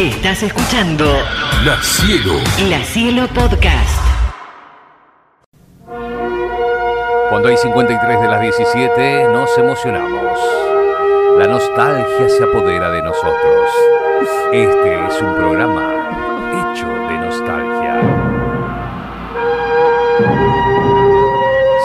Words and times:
Estás 0.00 0.42
escuchando 0.42 1.04
La 1.62 1.76
Cielo. 1.82 2.32
La 2.70 2.82
Cielo 2.82 3.28
Podcast. 3.34 4.00
Cuando 7.28 7.48
hay 7.48 7.58
53 7.58 8.20
de 8.22 8.26
las 8.26 8.40
17 8.40 9.28
nos 9.30 9.58
emocionamos. 9.58 10.38
La 11.36 11.46
nostalgia 11.48 12.30
se 12.30 12.44
apodera 12.44 12.90
de 12.90 13.02
nosotros. 13.02 13.70
Este 14.52 15.06
es 15.06 15.20
un 15.20 15.34
programa 15.34 15.92
hecho 16.48 16.86
de 16.86 17.18
nostalgia. 17.18 18.00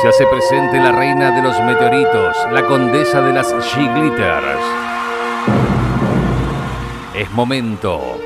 Se 0.02 0.08
hace 0.08 0.26
presente 0.28 0.78
la 0.78 0.94
reina 0.94 1.32
de 1.32 1.42
los 1.42 1.60
meteoritos, 1.64 2.38
la 2.54 2.66
condesa 2.66 3.22
de 3.24 3.34
las 3.34 3.54
G-Glitters. 3.54 4.95
Es 7.18 7.32
momento 7.32 8.20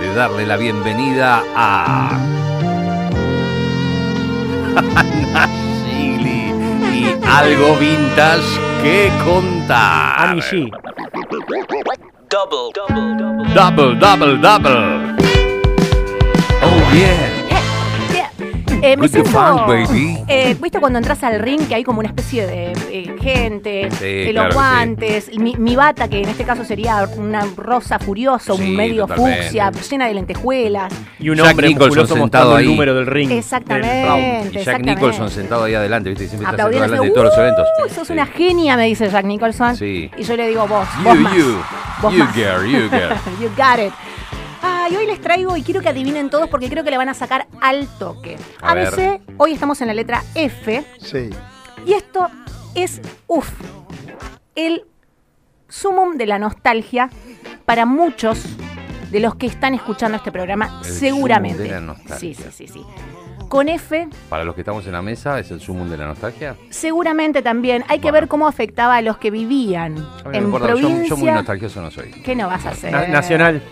de 0.00 0.14
darle 0.14 0.44
la 0.44 0.56
bienvenida 0.56 1.44
a 1.54 2.18
Ana 4.76 5.48
Gigli 5.84 6.52
y 6.92 7.16
algo 7.24 7.76
vintage 7.76 8.42
que 8.82 9.12
contar. 9.24 10.28
Ani 10.28 10.40
G. 10.40 10.70
Double, 13.54 13.94
double, 14.00 14.38
double. 14.38 15.16
Oh 16.62 16.92
yeah. 16.92 17.31
Eh, 18.82 18.96
me 18.96 19.08
siento, 19.08 19.30
funk, 19.30 19.66
baby. 19.66 20.18
eh, 20.28 20.56
¿Viste 20.60 20.80
cuando 20.80 20.98
entras 20.98 21.22
al 21.22 21.38
ring 21.40 21.60
que 21.68 21.74
hay 21.76 21.84
como 21.84 22.00
una 22.00 22.08
especie 22.08 22.46
de 22.46 22.72
eh, 22.90 23.14
gente, 23.20 23.88
Sí, 23.92 24.04
de 24.04 24.28
claro 24.32 24.48
los 24.48 24.56
que 24.56 24.60
guantes, 24.60 25.30
mi, 25.38 25.54
mi 25.56 25.76
bata 25.76 26.08
que 26.08 26.20
en 26.22 26.28
este 26.28 26.44
caso 26.44 26.64
sería 26.64 27.08
una 27.16 27.46
rosa 27.56 27.98
furiosa, 28.00 28.54
Sí, 28.54 28.62
un 28.62 28.74
medio 28.76 29.06
totalmente. 29.06 29.42
fucsia, 29.44 29.70
llena 29.90 30.06
de 30.08 30.14
lentejuelas. 30.14 30.92
Y 31.20 31.30
un 31.30 31.36
Jack 31.38 31.50
hombre 31.50 31.68
Nicholson 31.68 32.06
sentado 32.08 32.20
mostrando 32.20 32.58
el 32.58 32.64
ahí. 32.64 32.66
número 32.70 32.94
del 32.94 33.06
ring. 33.06 33.28
del. 33.28 33.38
Exactamente. 33.38 33.88
Y 33.88 34.42
Jack 34.52 34.56
exactamente. 34.56 34.94
Nicholson 34.94 35.30
sentado 35.30 35.64
ahí 35.64 35.74
adelante, 35.74 36.08
¿viste? 36.10 36.26
Siempre 36.26 36.44
está 36.50 36.50
sentado 36.50 36.68
Aplaudiendo, 36.68 36.84
adelante 36.94 37.08
de 37.08 37.14
todos 37.14 37.26
los 37.26 37.38
eventos. 37.38 37.68
"Uy, 37.84 37.90
sos 37.94 38.06
Sí. 38.08 38.12
una 38.12 38.26
genia, 38.26 38.76
me 38.76 38.86
dice 38.86 39.08
Jack 39.08 39.24
Nicholson. 39.24 39.76
Sí. 39.76 40.10
Y 40.16 40.22
yo 40.24 40.36
le 40.36 40.48
digo, 40.48 40.66
vos, 40.66 40.86
vos 41.04 41.14
You, 41.14 41.20
más. 41.20 41.36
you, 41.36 41.56
Vos 42.02 42.12
you 42.12 42.18
más. 42.24 42.34
girl, 42.34 42.66
you 42.66 42.90
girl. 42.90 43.12
You 43.40 43.48
got 43.56 43.78
it. 43.78 43.92
Ah, 44.84 44.88
y 44.90 44.96
hoy 44.96 45.06
les 45.06 45.20
traigo 45.20 45.56
y 45.56 45.62
quiero 45.62 45.80
que 45.80 45.88
adivinen 45.90 46.28
todos 46.28 46.48
porque 46.48 46.68
creo 46.68 46.82
que 46.82 46.90
le 46.90 46.96
van 46.96 47.08
a 47.08 47.14
sacar 47.14 47.46
al 47.60 47.86
toque. 47.98 48.36
A 48.60 48.72
ABC, 48.72 49.20
hoy 49.36 49.52
estamos 49.52 49.80
en 49.80 49.86
la 49.86 49.94
letra 49.94 50.24
F 50.34 50.84
Sí. 50.98 51.30
y 51.86 51.92
esto 51.92 52.28
es, 52.74 53.00
uff, 53.28 53.48
el 54.56 54.84
sumum 55.68 56.16
de 56.16 56.26
la 56.26 56.38
nostalgia 56.40 57.10
para 57.64 57.86
muchos 57.86 58.42
de 59.12 59.20
los 59.20 59.36
que 59.36 59.46
están 59.46 59.74
escuchando 59.74 60.16
este 60.16 60.32
programa, 60.32 60.80
El 60.84 60.90
seguramente. 60.90 61.58
sumum 61.58 61.68
de 61.68 61.74
la 61.74 61.80
nostalgia. 61.80 62.18
Sí, 62.18 62.34
sí, 62.34 62.50
sí, 62.50 62.66
sí. 62.66 62.82
Con 63.48 63.68
F, 63.68 64.08
Para 64.30 64.44
los 64.44 64.54
que 64.54 64.62
estamos 64.62 64.84
en 64.86 64.92
la 64.92 65.02
mesa, 65.02 65.38
¿es 65.38 65.50
el 65.50 65.60
sumum 65.60 65.88
de 65.90 65.96
la 65.98 66.06
nostalgia? 66.06 66.56
seguramente 66.70 67.42
también 67.42 67.84
hay 67.86 68.00
que 68.00 68.10
ver 68.10 68.26
cómo 68.26 68.48
afectaba 68.48 68.96
a 68.96 69.02
los 69.02 69.18
que 69.18 69.30
vivían 69.30 69.98
A 69.98 69.98
mí 69.98 70.30
me 70.32 70.38
en 70.38 70.44
importa, 70.44 70.68
yo, 70.68 70.72
provincia. 70.78 71.06
yo 71.08 71.16
muy 71.18 71.30
nostalgioso 71.30 71.80
no 71.82 71.90
soy. 71.90 72.10
¿Qué 72.24 72.34
no 72.34 72.48
vas 72.48 72.64
a 72.66 72.70
hacer? 72.70 72.90
Na- 72.90 73.06
Nacional. 73.08 73.62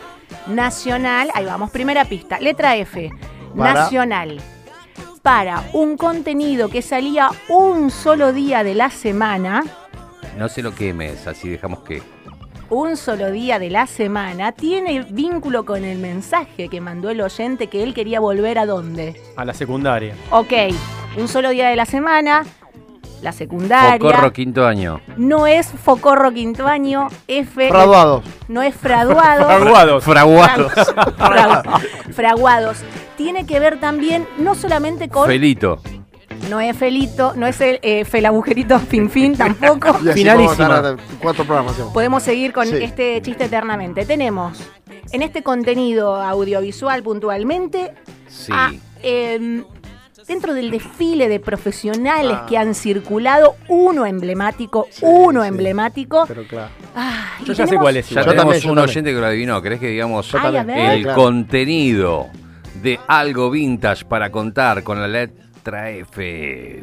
Nacional, 0.46 1.30
ahí 1.34 1.44
vamos, 1.44 1.70
primera 1.70 2.04
pista. 2.04 2.38
Letra 2.40 2.76
F. 2.76 3.10
Para. 3.56 3.74
Nacional. 3.74 4.40
Para 5.22 5.64
un 5.74 5.96
contenido 5.96 6.68
que 6.70 6.80
salía 6.82 7.30
un 7.48 7.90
solo 7.90 8.32
día 8.32 8.64
de 8.64 8.74
la 8.74 8.90
semana, 8.90 9.64
No 10.38 10.48
sé 10.48 10.62
lo 10.62 10.74
que 10.74 10.94
me 10.94 11.10
es, 11.10 11.26
así 11.26 11.48
dejamos 11.48 11.80
que. 11.80 12.02
un 12.70 12.96
solo 12.96 13.30
día 13.30 13.58
de 13.58 13.68
la 13.68 13.86
semana, 13.86 14.52
tiene 14.52 15.02
vínculo 15.10 15.64
con 15.66 15.84
el 15.84 15.98
mensaje 15.98 16.68
que 16.68 16.80
mandó 16.80 17.10
el 17.10 17.20
oyente 17.20 17.66
que 17.66 17.82
él 17.82 17.92
quería 17.92 18.20
volver 18.20 18.58
a 18.58 18.64
dónde. 18.64 19.20
A 19.36 19.44
la 19.44 19.52
secundaria. 19.52 20.14
Ok, 20.30 20.52
un 21.18 21.28
solo 21.28 21.50
día 21.50 21.68
de 21.68 21.76
la 21.76 21.84
semana, 21.84 22.46
la 23.22 23.32
secundaria. 23.32 23.98
Focorro 23.98 24.32
quinto 24.32 24.66
año. 24.66 25.00
No 25.16 25.46
es 25.46 25.66
Focorro 25.68 26.32
quinto 26.32 26.66
año, 26.66 27.08
F. 27.28 27.68
Graduados. 27.68 28.24
No 28.48 28.62
es 28.62 28.74
fraduado. 28.74 29.46
Fraguados. 29.60 30.04
Fraguados. 30.04 30.72
Fragu- 30.72 31.80
Fraguados. 32.12 32.78
Tiene 33.16 33.46
que 33.46 33.60
ver 33.60 33.78
también 33.80 34.26
no 34.38 34.54
solamente 34.54 35.08
con. 35.08 35.26
Felito. 35.26 35.80
no 36.48 36.58
es 36.60 36.76
Felito, 36.76 37.34
no 37.36 37.46
es 37.46 37.60
el 37.60 37.78
eh, 37.82 38.04
Felagujerito 38.04 38.78
Fin 38.80 39.10
Fin 39.10 39.36
tampoco. 39.36 39.98
Cuatro 41.20 41.44
programas. 41.44 41.72
hacemos. 41.72 41.92
Podemos 41.92 42.22
seguir 42.22 42.52
con 42.52 42.66
Sí. 42.66 42.76
este 42.82 43.20
chiste 43.22 43.44
eternamente. 43.44 44.04
Tenemos 44.06 44.58
en 45.12 45.22
este 45.22 45.42
contenido 45.42 46.16
audiovisual 46.16 47.02
puntualmente 47.02 47.92
Sí. 48.28 48.52
a, 48.54 48.70
em, 49.02 49.64
dentro 50.30 50.54
del 50.54 50.70
desfile 50.70 51.28
de 51.28 51.40
profesionales 51.40 52.36
Ah. 52.42 52.46
que 52.48 52.56
han 52.56 52.74
circulado, 52.74 53.56
uno 53.68 54.06
emblemático, 54.06 54.86
Sí, 54.90 55.04
uno 55.04 55.42
sí. 55.42 55.48
emblemático. 55.48 56.24
Pero 56.28 56.44
claro. 56.46 56.70
Ah, 56.94 57.32
Yo 57.44 57.52
ya 57.52 57.66
sé 57.66 57.76
cuál 57.76 57.96
es. 57.96 58.08
Ya 58.10 58.24
tenemos 58.24 58.64
un 58.64 58.78
oyente 58.78 59.12
que 59.12 59.18
lo 59.18 59.26
adivinó. 59.26 59.60
¿Querés 59.60 59.80
que 59.80 59.88
digamos 59.88 60.32
Ay, 60.34 60.56
el 60.56 61.02
Claro. 61.02 61.20
contenido 61.20 62.28
de 62.80 63.00
algo 63.08 63.50
vintage 63.50 64.04
para 64.04 64.30
contar 64.30 64.84
con 64.84 65.00
la 65.00 65.08
letra 65.08 65.90
F? 65.90 66.82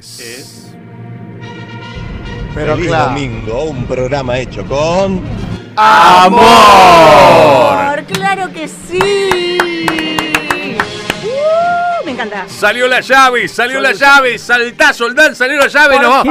Pero 2.54 2.74
Feliz 2.76 2.88
claro. 2.90 3.06
domingo, 3.12 3.64
un 3.64 3.86
programa 3.86 4.40
hecho 4.40 4.66
con 4.66 5.22
¡Amor! 5.78 6.44
¡Claro 8.12 8.52
que 8.52 8.68
sí! 8.68 10.17
Me 12.08 12.14
encanta. 12.14 12.48
Salió 12.48 12.88
la 12.88 13.02
llave, 13.02 13.50
salió 13.50 13.82
la 13.82 13.92
llave, 13.92 14.38
saltá 14.38 14.94
Soldán, 14.94 15.36
salió 15.36 15.58
la 15.58 15.68
llave, 15.68 16.00
no 16.00 16.24
¿Qué 16.24 16.30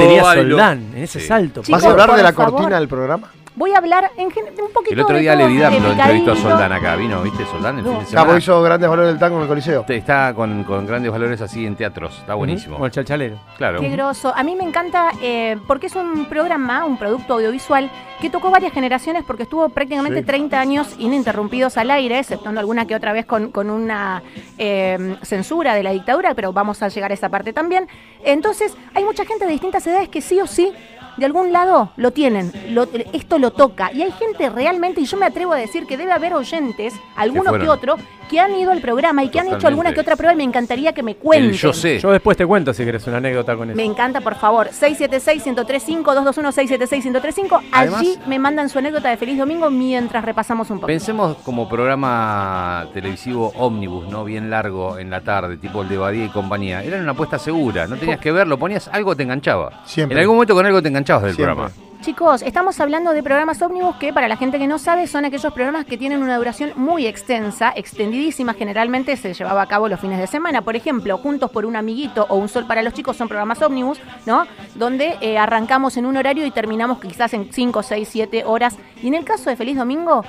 tenía. 0.00 0.24
Soldán 0.34 0.90
en 0.96 1.02
ese 1.04 1.20
salto? 1.20 1.62
¿Vas 1.68 1.84
a 1.84 1.90
hablar 1.90 2.16
de 2.16 2.24
la 2.24 2.32
cortina 2.32 2.80
del 2.80 2.88
programa? 2.88 3.30
Voy 3.56 3.72
a 3.72 3.78
hablar 3.78 4.10
en 4.18 4.26
un 4.26 4.70
poquito 4.72 4.92
El 4.92 5.00
otro 5.00 5.16
de 5.16 5.22
día 5.22 5.34
de 5.34 5.80
lo 5.80 5.90
entrevistó 5.92 6.32
a. 6.32 6.36
Soldán 6.36 6.72
acá, 6.72 6.94
¿vino? 6.96 7.22
¿Viste 7.22 7.44
Soldán 7.46 7.78
el 7.78 7.84
No. 7.84 7.90
fin 7.90 7.98
de 8.00 8.04
Cabo 8.12 8.24
semana? 8.26 8.38
hizo 8.38 8.62
grandes 8.62 8.90
valores 8.90 9.10
del 9.12 9.18
tango 9.18 9.36
en 9.36 9.42
el 9.42 9.48
Coliseo. 9.48 9.84
Está 9.88 10.34
con, 10.34 10.62
con 10.64 10.86
grandes 10.86 11.10
valores 11.10 11.40
así 11.40 11.64
en 11.64 11.74
teatros, 11.74 12.18
está 12.18 12.34
buenísimo. 12.34 12.74
Como 12.74 12.84
el 12.86 12.92
chalchalero. 12.92 13.38
Claro. 13.56 13.80
Qué 13.80 13.88
groso. 13.88 14.32
A 14.36 14.42
mí 14.42 14.54
me 14.54 14.62
encanta 14.64 15.10
eh, 15.22 15.56
porque 15.66 15.86
es 15.86 15.96
un 15.96 16.26
programa, 16.26 16.84
un 16.84 16.98
producto 16.98 17.34
audiovisual 17.34 17.90
que 18.20 18.28
tocó 18.28 18.50
varias 18.50 18.72
generaciones 18.72 19.24
porque 19.26 19.44
estuvo 19.44 19.68
prácticamente 19.70 20.20
Sí. 20.20 20.26
30 20.26 20.60
años 20.60 20.94
ininterrumpidos 20.98 21.78
al 21.78 21.90
aire, 21.90 22.18
exceptuando 22.18 22.60
alguna 22.60 22.86
que 22.86 22.94
otra 22.94 23.12
vez 23.14 23.24
con, 23.24 23.50
con 23.50 23.70
una 23.70 24.22
eh, 24.58 25.16
censura 25.22 25.74
de 25.74 25.82
la 25.82 25.92
dictadura, 25.92 26.34
pero 26.34 26.52
vamos 26.52 26.82
a 26.82 26.88
llegar 26.88 27.10
a 27.10 27.14
esa 27.14 27.30
parte 27.30 27.52
también. 27.54 27.88
Entonces, 28.22 28.76
hay 28.94 29.02
mucha 29.04 29.24
gente 29.24 29.46
de 29.46 29.52
distintas 29.52 29.86
edades 29.86 30.08
que 30.10 30.20
sí 30.20 30.40
o 30.40 30.46
sí 30.46 30.72
de 31.16 31.26
algún 31.26 31.52
lado 31.52 31.90
lo 31.96 32.10
tienen, 32.10 32.52
lo- 32.70 32.86
esto 33.12 33.38
lo 33.38 33.50
toca. 33.52 33.90
Y 33.92 34.02
hay 34.02 34.12
gente 34.12 34.50
realmente, 34.50 35.00
y 35.00 35.06
yo 35.06 35.16
me 35.16 35.26
atrevo 35.26 35.52
a 35.52 35.56
decir 35.56 35.86
que 35.86 35.96
debe 35.96 36.12
haber 36.12 36.34
oyentes, 36.34 36.94
alguno 37.16 37.52
que, 37.52 37.68
otro, 37.68 37.96
que 38.28 38.40
han 38.40 38.54
ido 38.54 38.70
al 38.72 38.80
programa 38.80 39.22
y 39.24 39.28
que 39.30 39.40
han 39.40 39.48
hecho 39.48 39.66
alguna 39.68 39.92
que 39.92 40.00
otra 40.00 40.16
prueba 40.16 40.32
y 40.34 40.36
me 40.36 40.44
encantaría 40.44 40.92
que 40.92 41.02
me 41.02 41.14
cuenten. 41.16 41.50
El 41.50 41.56
yo 41.56 41.72
sé. 41.72 41.98
Yo 41.98 42.10
después 42.12 42.36
te 42.36 42.44
cuento 42.46 42.72
si 42.74 42.84
querés 42.84 43.06
una 43.06 43.18
anécdota 43.18 43.56
con 43.56 43.70
eso. 43.70 43.76
Me 43.76 43.84
encanta, 43.84 44.20
por 44.20 44.34
favor. 44.36 44.68
676-1035, 44.70 46.14
221-676-1035. 46.14 47.60
Además- 47.72 48.00
Allí 48.00 48.18
me 48.26 48.38
mandan 48.38 48.68
su 48.68 48.78
anécdota 48.78 49.08
de 49.10 49.16
Feliz 49.16 49.38
Domingo 49.38 49.70
mientras 49.70 50.24
repasamos 50.24 50.70
un 50.70 50.78
poco. 50.78 50.86
Pensemos 50.88 51.36
como 51.38 51.68
programa 51.68 52.86
televisivo 52.92 53.52
ómnibus, 53.56 54.08
¿no? 54.08 54.24
Bien 54.24 54.50
largo 54.50 54.98
en 54.98 55.10
la 55.10 55.20
tarde, 55.20 55.56
tipo 55.56 55.82
el 55.82 55.88
de 55.88 55.96
Badía 55.98 56.24
y 56.26 56.28
compañía. 56.28 56.82
Era 56.82 56.98
una 56.98 57.12
apuesta 57.12 57.38
segura, 57.38 57.86
no 57.86 57.96
tenías 57.96 58.18
que 58.20 58.32
verlo, 58.32 58.58
ponías 58.58 58.88
algo 58.88 59.14
te 59.16 59.22
enganchaba. 59.22 59.82
Siempre. 59.84 60.16
En 60.16 60.20
algún 60.22 60.36
momento 60.36 60.54
con 60.54 60.66
algo 60.66 60.82
te 60.82 60.88
enganchabas 60.88 61.24
del 61.24 61.34
Siempre. 61.34 61.54
programa. 61.54 61.74
Chicos, 62.06 62.42
estamos 62.42 62.78
hablando 62.78 63.10
de 63.10 63.20
programas 63.20 63.60
ómnibus 63.60 63.96
que, 63.96 64.12
para 64.12 64.28
la 64.28 64.36
gente 64.36 64.60
que 64.60 64.68
no 64.68 64.78
sabe, 64.78 65.08
son 65.08 65.24
aquellos 65.24 65.52
programas 65.52 65.86
que 65.86 65.98
tienen 65.98 66.22
una 66.22 66.36
duración 66.36 66.70
muy 66.76 67.04
extensa, 67.04 67.72
extendidísima. 67.74 68.54
Generalmente 68.54 69.16
se 69.16 69.34
llevaba 69.34 69.62
a 69.62 69.66
cabo 69.66 69.88
los 69.88 69.98
fines 69.98 70.20
de 70.20 70.28
semana. 70.28 70.62
Por 70.62 70.76
ejemplo, 70.76 71.18
Juntos 71.18 71.50
por 71.50 71.66
un 71.66 71.74
Amiguito 71.74 72.24
o 72.28 72.36
Un 72.36 72.48
Sol 72.48 72.64
para 72.68 72.84
los 72.84 72.94
Chicos 72.94 73.16
son 73.16 73.26
programas 73.26 73.60
ómnibus, 73.60 73.98
¿no? 74.24 74.46
Donde 74.76 75.18
eh, 75.20 75.36
arrancamos 75.36 75.96
en 75.96 76.06
un 76.06 76.16
horario 76.16 76.46
y 76.46 76.52
terminamos 76.52 77.00
quizás 77.00 77.34
en 77.34 77.52
5, 77.52 77.82
6, 77.82 78.08
7 78.08 78.44
horas. 78.44 78.76
Y 79.02 79.08
en 79.08 79.14
el 79.14 79.24
caso 79.24 79.50
de 79.50 79.56
Feliz 79.56 79.76
Domingo, 79.76 80.22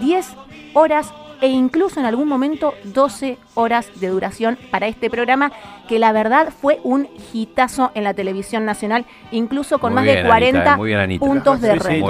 10 0.00 0.34
horas 0.74 1.14
e 1.40 1.48
incluso 1.48 2.00
en 2.00 2.06
algún 2.06 2.28
momento 2.28 2.74
12 2.84 3.38
horas 3.54 3.88
de 4.00 4.08
duración 4.08 4.58
para 4.70 4.86
este 4.86 5.10
programa, 5.10 5.52
que 5.88 5.98
la 5.98 6.12
verdad 6.12 6.48
fue 6.50 6.80
un 6.84 7.08
hitazo 7.32 7.90
en 7.94 8.04
la 8.04 8.14
televisión 8.14 8.64
nacional, 8.64 9.04
incluso 9.32 9.78
con 9.78 9.92
Muy 9.92 9.96
más 9.96 10.04
bien, 10.04 10.16
de 10.22 10.28
40 10.28 10.58
Anita, 10.58 10.74
eh, 10.74 10.76
muy 10.76 10.86
bien, 10.88 11.00
Anita. 11.00 11.26
puntos 11.26 11.60
de 11.60 11.72
Sí, 11.72 11.78
sí, 11.80 11.84
red. 11.88 12.00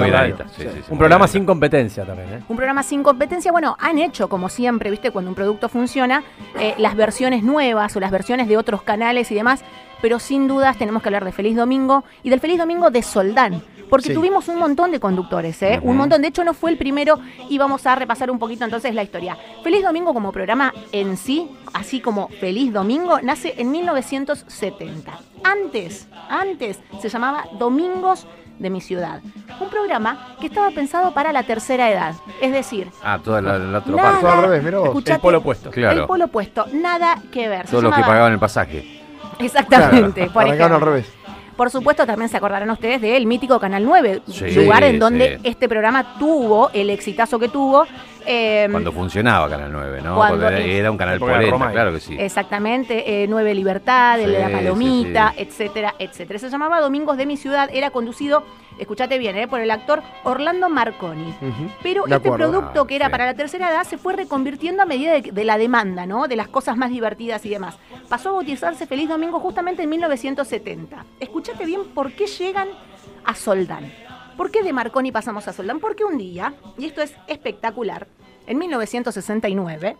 Un 0.89 0.97
programa 0.97 1.25
bien, 1.25 1.31
sin 1.33 1.45
competencia 1.45 2.05
también, 2.05 2.29
¿eh? 2.33 2.43
Un 2.47 2.55
programa 2.57 2.83
sin 2.83 3.03
competencia, 3.03 3.51
bueno, 3.51 3.75
han 3.79 3.97
hecho, 3.97 4.29
como 4.29 4.49
siempre, 4.49 4.91
¿viste? 4.91 5.11
Cuando 5.11 5.29
un 5.31 5.35
producto 5.35 5.69
funciona, 5.69 6.23
eh, 6.59 6.75
las 6.77 6.95
versiones 6.95 7.43
nuevas 7.43 7.95
o 7.95 7.99
las 7.99 8.11
versiones 8.11 8.47
de 8.47 8.57
otros 8.57 8.81
canales 8.83 9.31
y 9.31 9.35
demás, 9.35 9.63
pero 10.01 10.19
sin 10.19 10.47
dudas 10.47 10.77
tenemos 10.77 11.01
que 11.01 11.09
hablar 11.09 11.25
de 11.25 11.31
Feliz 11.31 11.55
Domingo 11.55 12.03
y 12.23 12.29
del 12.29 12.39
Feliz 12.39 12.57
Domingo 12.57 12.89
de 12.89 13.01
Soldán, 13.03 13.61
porque 13.91 14.07
Sí. 14.07 14.13
tuvimos 14.15 14.47
un 14.47 14.57
montón 14.57 14.91
de 14.91 14.99
conductores, 14.99 15.61
¿eh? 15.61 15.79
Un 15.83 15.97
montón. 15.97 16.21
De 16.23 16.29
hecho, 16.29 16.43
no 16.43 16.55
fue 16.55 16.71
el 16.71 16.77
primero 16.77 17.19
y 17.49 17.59
vamos 17.59 17.85
a 17.85 17.93
repasar 17.93 18.31
un 18.31 18.39
poquito 18.39 18.63
entonces 18.65 18.95
la 18.95 19.03
historia. 19.03 19.37
Feliz 19.63 19.83
Domingo 19.83 20.13
como 20.15 20.31
programa 20.31 20.73
en 20.93 21.17
sí, 21.17 21.51
así 21.73 21.99
como 21.99 22.29
Feliz 22.39 22.71
Domingo, 22.73 23.19
nace 23.21 23.53
en 23.57 23.69
1970. 23.69 25.11
Antes, 25.43 26.07
antes 26.29 26.79
se 27.01 27.09
llamaba 27.09 27.45
Domingos 27.59 28.27
de 28.59 28.69
mi 28.69 28.79
ciudad. 28.79 29.21
Un 29.59 29.69
programa 29.69 30.35
que 30.39 30.47
estaba 30.47 30.69
pensado 30.71 31.13
para 31.13 31.33
la 31.33 31.43
tercera 31.43 31.89
edad. 31.91 32.13
Es 32.41 32.51
decir, 32.51 32.89
Ah, 33.03 33.19
toda 33.23 33.41
la, 33.41 33.57
la 33.57 33.79
otra 33.79 33.91
nada- 33.95 34.03
parte. 34.11 34.21
Todo 34.21 34.31
al 34.31 34.41
revés, 34.43 34.63
mirá 34.63 34.79
vos. 34.79 35.03
El 35.05 35.19
polo 35.19 35.37
opuesto. 35.39 35.69
Claro. 35.71 36.01
El 36.01 36.07
polo 36.07 36.25
opuesto, 36.25 36.65
nada 36.73 37.15
que 37.31 37.49
ver. 37.49 37.67
Todos 37.67 37.83
los 37.83 37.93
que 37.95 38.01
pagaban 38.01 38.31
el 38.33 38.39
pasaje. 38.39 39.01
Exactamente. 39.39 40.29
por 40.29 40.43
Arrancaron 40.43 40.75
al 40.75 40.81
revés. 40.81 41.11
Por 41.61 41.69
supuesto, 41.69 42.07
también 42.07 42.27
se 42.27 42.37
acordarán 42.37 42.71
ustedes 42.71 43.01
del 43.01 43.27
mítico 43.27 43.59
Canal 43.59 43.85
9, 43.85 44.23
Sí, 44.25 44.49
lugar 44.55 44.83
en 44.83 44.97
donde 44.97 45.37
sí. 45.37 45.41
este 45.49 45.69
programa 45.69 46.17
tuvo 46.17 46.71
el 46.73 46.89
exitazo 46.89 47.37
que 47.37 47.49
tuvo. 47.49 47.85
Eh, 48.25 48.67
Cuando 48.71 48.91
funcionaba 48.91 49.49
Canal 49.49 49.71
9, 49.71 50.01
¿no? 50.01 50.15
Cuando 50.15 50.39
Cuando 50.39 50.57
era, 50.57 50.91
un 50.91 50.97
canal 50.97 51.19
polenta, 51.19 51.71
claro 51.71 51.93
que 51.93 51.99
sí. 51.99 52.15
Exactamente, 52.19 53.23
eh, 53.23 53.27
Nueve 53.27 53.53
Libertad, 53.53 54.19
el 54.19 54.31
de 54.31 54.39
la 54.39 54.49
Palomita, 54.49 55.33
sí, 55.35 55.41
etcétera, 55.43 55.95
etcétera. 55.99 56.39
Se 56.39 56.49
llamaba 56.49 56.79
Domingos 56.79 57.17
de 57.17 57.25
mi 57.25 57.37
ciudad, 57.37 57.69
era 57.73 57.91
conducido, 57.91 58.43
escúchate 58.79 59.17
bien, 59.17 59.37
eh, 59.37 59.47
por 59.47 59.59
el 59.59 59.71
actor 59.71 60.01
Orlando 60.23 60.69
Marconi. 60.69 61.33
Pero 61.83 62.03
De 62.05 62.15
este 62.15 62.27
acuerdo. 62.27 62.51
producto 62.51 62.81
Ah, 62.81 62.87
que 62.87 62.95
era 62.95 63.05
sí. 63.07 63.11
para 63.11 63.25
la 63.25 63.33
tercera 63.33 63.69
edad 63.69 63.83
se 63.83 63.97
fue 63.97 64.13
reconvirtiendo 64.13 64.83
a 64.83 64.85
medida 64.85 65.13
de, 65.13 65.31
de 65.31 65.43
la 65.45 65.57
demanda, 65.57 66.05
¿no? 66.05 66.27
De 66.27 66.35
las 66.35 66.47
cosas 66.47 66.77
más 66.77 66.89
divertidas 66.91 67.45
y 67.45 67.49
demás. 67.49 67.77
Pasó 68.09 68.29
a 68.29 68.31
bautizarse 68.33 68.85
Feliz 68.87 69.09
Domingo 69.09 69.39
justamente 69.39 69.83
en 69.83 69.89
1970. 69.89 71.05
Escúchate 71.19 71.65
bien 71.65 71.85
por 71.93 72.11
qué 72.13 72.27
llegan 72.27 72.67
a 73.25 73.35
Soldán. 73.35 73.91
¿Por 74.37 74.51
qué 74.51 74.63
de 74.63 74.73
Marconi 74.73 75.11
pasamos 75.11 75.47
a 75.47 75.53
Soldán? 75.53 75.79
Porque 75.79 76.03
un 76.03 76.17
día, 76.17 76.53
y 76.77 76.85
esto 76.85 77.01
es 77.01 77.15
espectacular, 77.27 78.07
en 78.47 78.57
1969, 78.57 79.97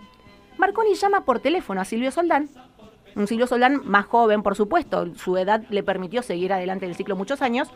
Marconi 0.57 0.95
llama 0.95 1.25
por 1.25 1.39
teléfono 1.39 1.81
a 1.81 1.85
Silvio 1.85 2.11
Soldán. 2.11 2.49
Un 3.15 3.27
Silvio 3.27 3.47
Soldán 3.47 3.81
más 3.85 4.05
joven, 4.05 4.41
por 4.41 4.55
supuesto, 4.55 5.13
su 5.15 5.37
edad 5.37 5.63
le 5.69 5.83
permitió 5.83 6.21
seguir 6.21 6.53
adelante 6.53 6.85
el 6.85 6.95
ciclo 6.95 7.15
muchos 7.15 7.41
años, 7.41 7.69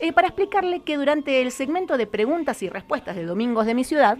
eh, 0.00 0.12
para 0.12 0.28
explicarle 0.28 0.80
que 0.80 0.96
durante 0.96 1.40
el 1.40 1.52
segmento 1.52 1.96
de 1.96 2.06
preguntas 2.06 2.62
y 2.62 2.68
respuestas 2.68 3.14
de 3.16 3.24
Domingos 3.24 3.66
de 3.66 3.74
mi 3.74 3.84
ciudad, 3.84 4.18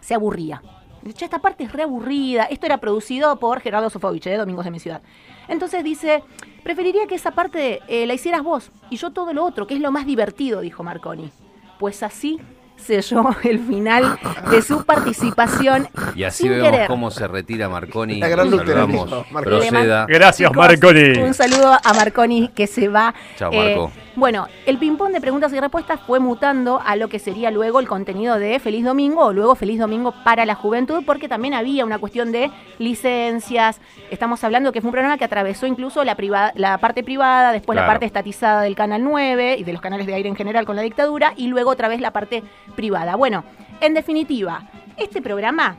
se 0.00 0.14
aburría. 0.14 0.62
Dice, 1.02 1.18
"Che, 1.18 1.24
esta 1.24 1.40
parte 1.40 1.64
es 1.64 1.72
reaburrida. 1.72 2.44
Esto 2.44 2.66
era 2.66 2.78
producido 2.78 3.36
por 3.38 3.60
Gerardo 3.60 3.90
Sofovich, 3.90 4.24
de 4.24 4.36
Domingos 4.36 4.64
de 4.64 4.70
mi 4.70 4.78
ciudad. 4.78 5.02
Entonces 5.48 5.84
dice, 5.84 6.22
preferiría 6.62 7.06
que 7.06 7.14
esa 7.14 7.30
parte 7.30 7.80
eh, 7.88 8.06
la 8.06 8.14
hicieras 8.14 8.42
vos 8.42 8.70
y 8.90 8.96
yo 8.96 9.10
todo 9.10 9.32
lo 9.32 9.44
otro, 9.44 9.66
que 9.66 9.74
es 9.74 9.80
lo 9.80 9.92
más 9.92 10.06
divertido, 10.06 10.60
dijo 10.60 10.82
Marconi. 10.82 11.30
Pues 11.78 12.02
así 12.02 12.40
selló 12.76 13.30
el 13.42 13.58
final 13.60 14.18
de 14.50 14.62
su 14.62 14.84
participación. 14.84 15.88
Y 16.14 16.24
así 16.24 16.44
sin 16.44 16.52
vemos 16.52 16.70
querer. 16.70 16.86
cómo 16.86 17.10
se 17.10 17.26
retira 17.26 17.68
Marconi. 17.68 18.18
La 18.18 18.28
gran 18.28 18.50
saludamos. 18.50 19.10
Marconi. 19.30 19.68
Proceda. 19.68 20.06
Gracias, 20.06 20.50
Chicos, 20.50 20.56
Marconi. 20.56 21.18
Un 21.18 21.34
saludo 21.34 21.76
a 21.82 21.94
Marconi 21.94 22.48
que 22.48 22.66
se 22.66 22.88
va. 22.88 23.14
Eh, 23.16 23.34
Chao, 23.36 23.52
Marco. 23.52 23.92
bueno, 24.14 24.46
el 24.66 24.78
ping-pong 24.78 25.12
de 25.12 25.20
preguntas 25.20 25.52
y 25.52 25.60
respuestas 25.60 26.00
fue 26.06 26.20
mutando 26.20 26.80
a 26.84 26.96
lo 26.96 27.08
que 27.08 27.18
sería 27.18 27.50
luego 27.50 27.80
el 27.80 27.88
contenido 27.88 28.38
de 28.38 28.58
Feliz 28.60 28.84
Domingo 28.84 29.26
o 29.26 29.32
luego 29.32 29.54
Feliz 29.54 29.78
Domingo 29.78 30.14
para 30.24 30.46
la 30.46 30.54
juventud, 30.54 31.02
porque 31.04 31.28
también 31.28 31.54
había 31.54 31.84
una 31.84 31.98
cuestión 31.98 32.32
de 32.32 32.50
licencias. 32.78 33.80
Estamos 34.10 34.42
hablando 34.44 34.72
que 34.72 34.80
fue 34.80 34.88
un 34.88 34.92
programa 34.92 35.18
que 35.18 35.24
atravesó 35.24 35.66
incluso 35.66 36.04
la, 36.04 36.14
privada, 36.14 36.52
la 36.56 36.78
parte 36.78 37.02
privada, 37.02 37.52
después 37.52 37.76
la 37.76 37.86
parte 37.86 38.06
estatizada 38.06 38.62
del 38.62 38.74
Canal 38.74 39.02
9 39.02 39.56
y 39.58 39.64
de 39.64 39.72
los 39.72 39.80
canales 39.80 40.06
de 40.06 40.14
aire 40.14 40.28
en 40.28 40.36
general 40.36 40.64
con 40.66 40.76
la 40.76 40.82
dictadura, 40.82 41.32
y 41.36 41.48
luego 41.48 41.70
otra 41.70 41.88
vez 41.88 42.00
la 42.00 42.12
parte 42.12 42.42
privada. 42.74 43.16
Bueno, 43.16 43.44
en 43.80 43.94
definitiva, 43.94 44.62
este 44.96 45.20
programa, 45.22 45.76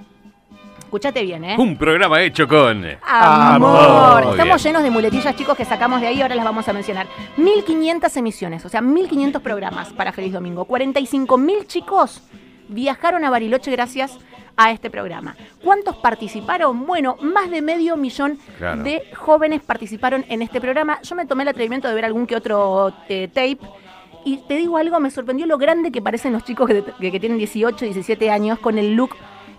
escúchate 0.80 1.22
bien, 1.24 1.44
¿eh? 1.44 1.56
Un 1.57 1.78
programa 1.78 2.22
hecho 2.22 2.48
con. 2.48 2.86
Amor. 3.04 4.28
Estamos 4.31 4.63
llenos 4.63 4.84
de 4.84 4.89
muletillas, 4.92 5.36
chicos, 5.36 5.57
que 5.57 5.66
sacamos 5.66 6.01
de 6.01 6.07
ahí, 6.07 6.22
ahora 6.22 6.36
las 6.36 6.45
vamos 6.45 6.68
a 6.68 6.74
mencionar. 6.74 7.07
1500 7.38 8.16
emisiones, 8.18 8.66
o 8.66 8.69
sea, 8.69 8.81
1500 8.81 9.42
programas 9.42 9.89
para 9.94 10.12
Feliz 10.12 10.34
Domingo. 10.34 10.66
45.000 10.68 11.68
chicos 11.68 12.22
viajaron 12.69 13.24
a 13.25 13.30
Bariloche 13.30 13.72
gracias 13.72 14.18
a 14.60 14.72
este 14.72 14.90
programa. 14.90 15.36
¿Cuántos 15.63 15.98
participaron? 15.98 16.86
Bueno, 16.88 17.16
más 17.22 17.51
de 17.51 17.62
medio 17.62 17.95
millón 17.95 18.40
Claro. 18.57 18.81
de 18.83 19.04
jóvenes 19.16 19.62
participaron 19.62 20.25
en 20.30 20.42
este 20.42 20.60
programa. 20.60 21.00
Yo 21.04 21.16
me 21.16 21.25
tomé 21.25 21.44
el 21.44 21.50
atrevimiento 21.50 21.88
de 21.88 21.94
ver 21.94 22.06
algún 22.06 22.25
que 22.25 22.36
otro 22.36 22.92
eh, 23.07 23.28
tape. 23.28 23.60
Y 24.27 24.38
te 24.47 24.56
digo 24.57 24.77
algo, 24.77 25.00
me 25.00 25.09
sorprendió 25.09 25.45
lo 25.45 25.57
grande 25.57 25.91
que 25.91 26.01
parecen 26.01 26.33
los 26.33 26.44
chicos 26.44 26.68
que, 26.68 26.83
que- 27.00 27.12
que 27.12 27.19
tienen 27.19 27.38
18, 27.38 27.85
17 27.85 28.29
años 28.29 28.59
con 28.59 28.77
el 28.77 28.94
look 28.95 29.12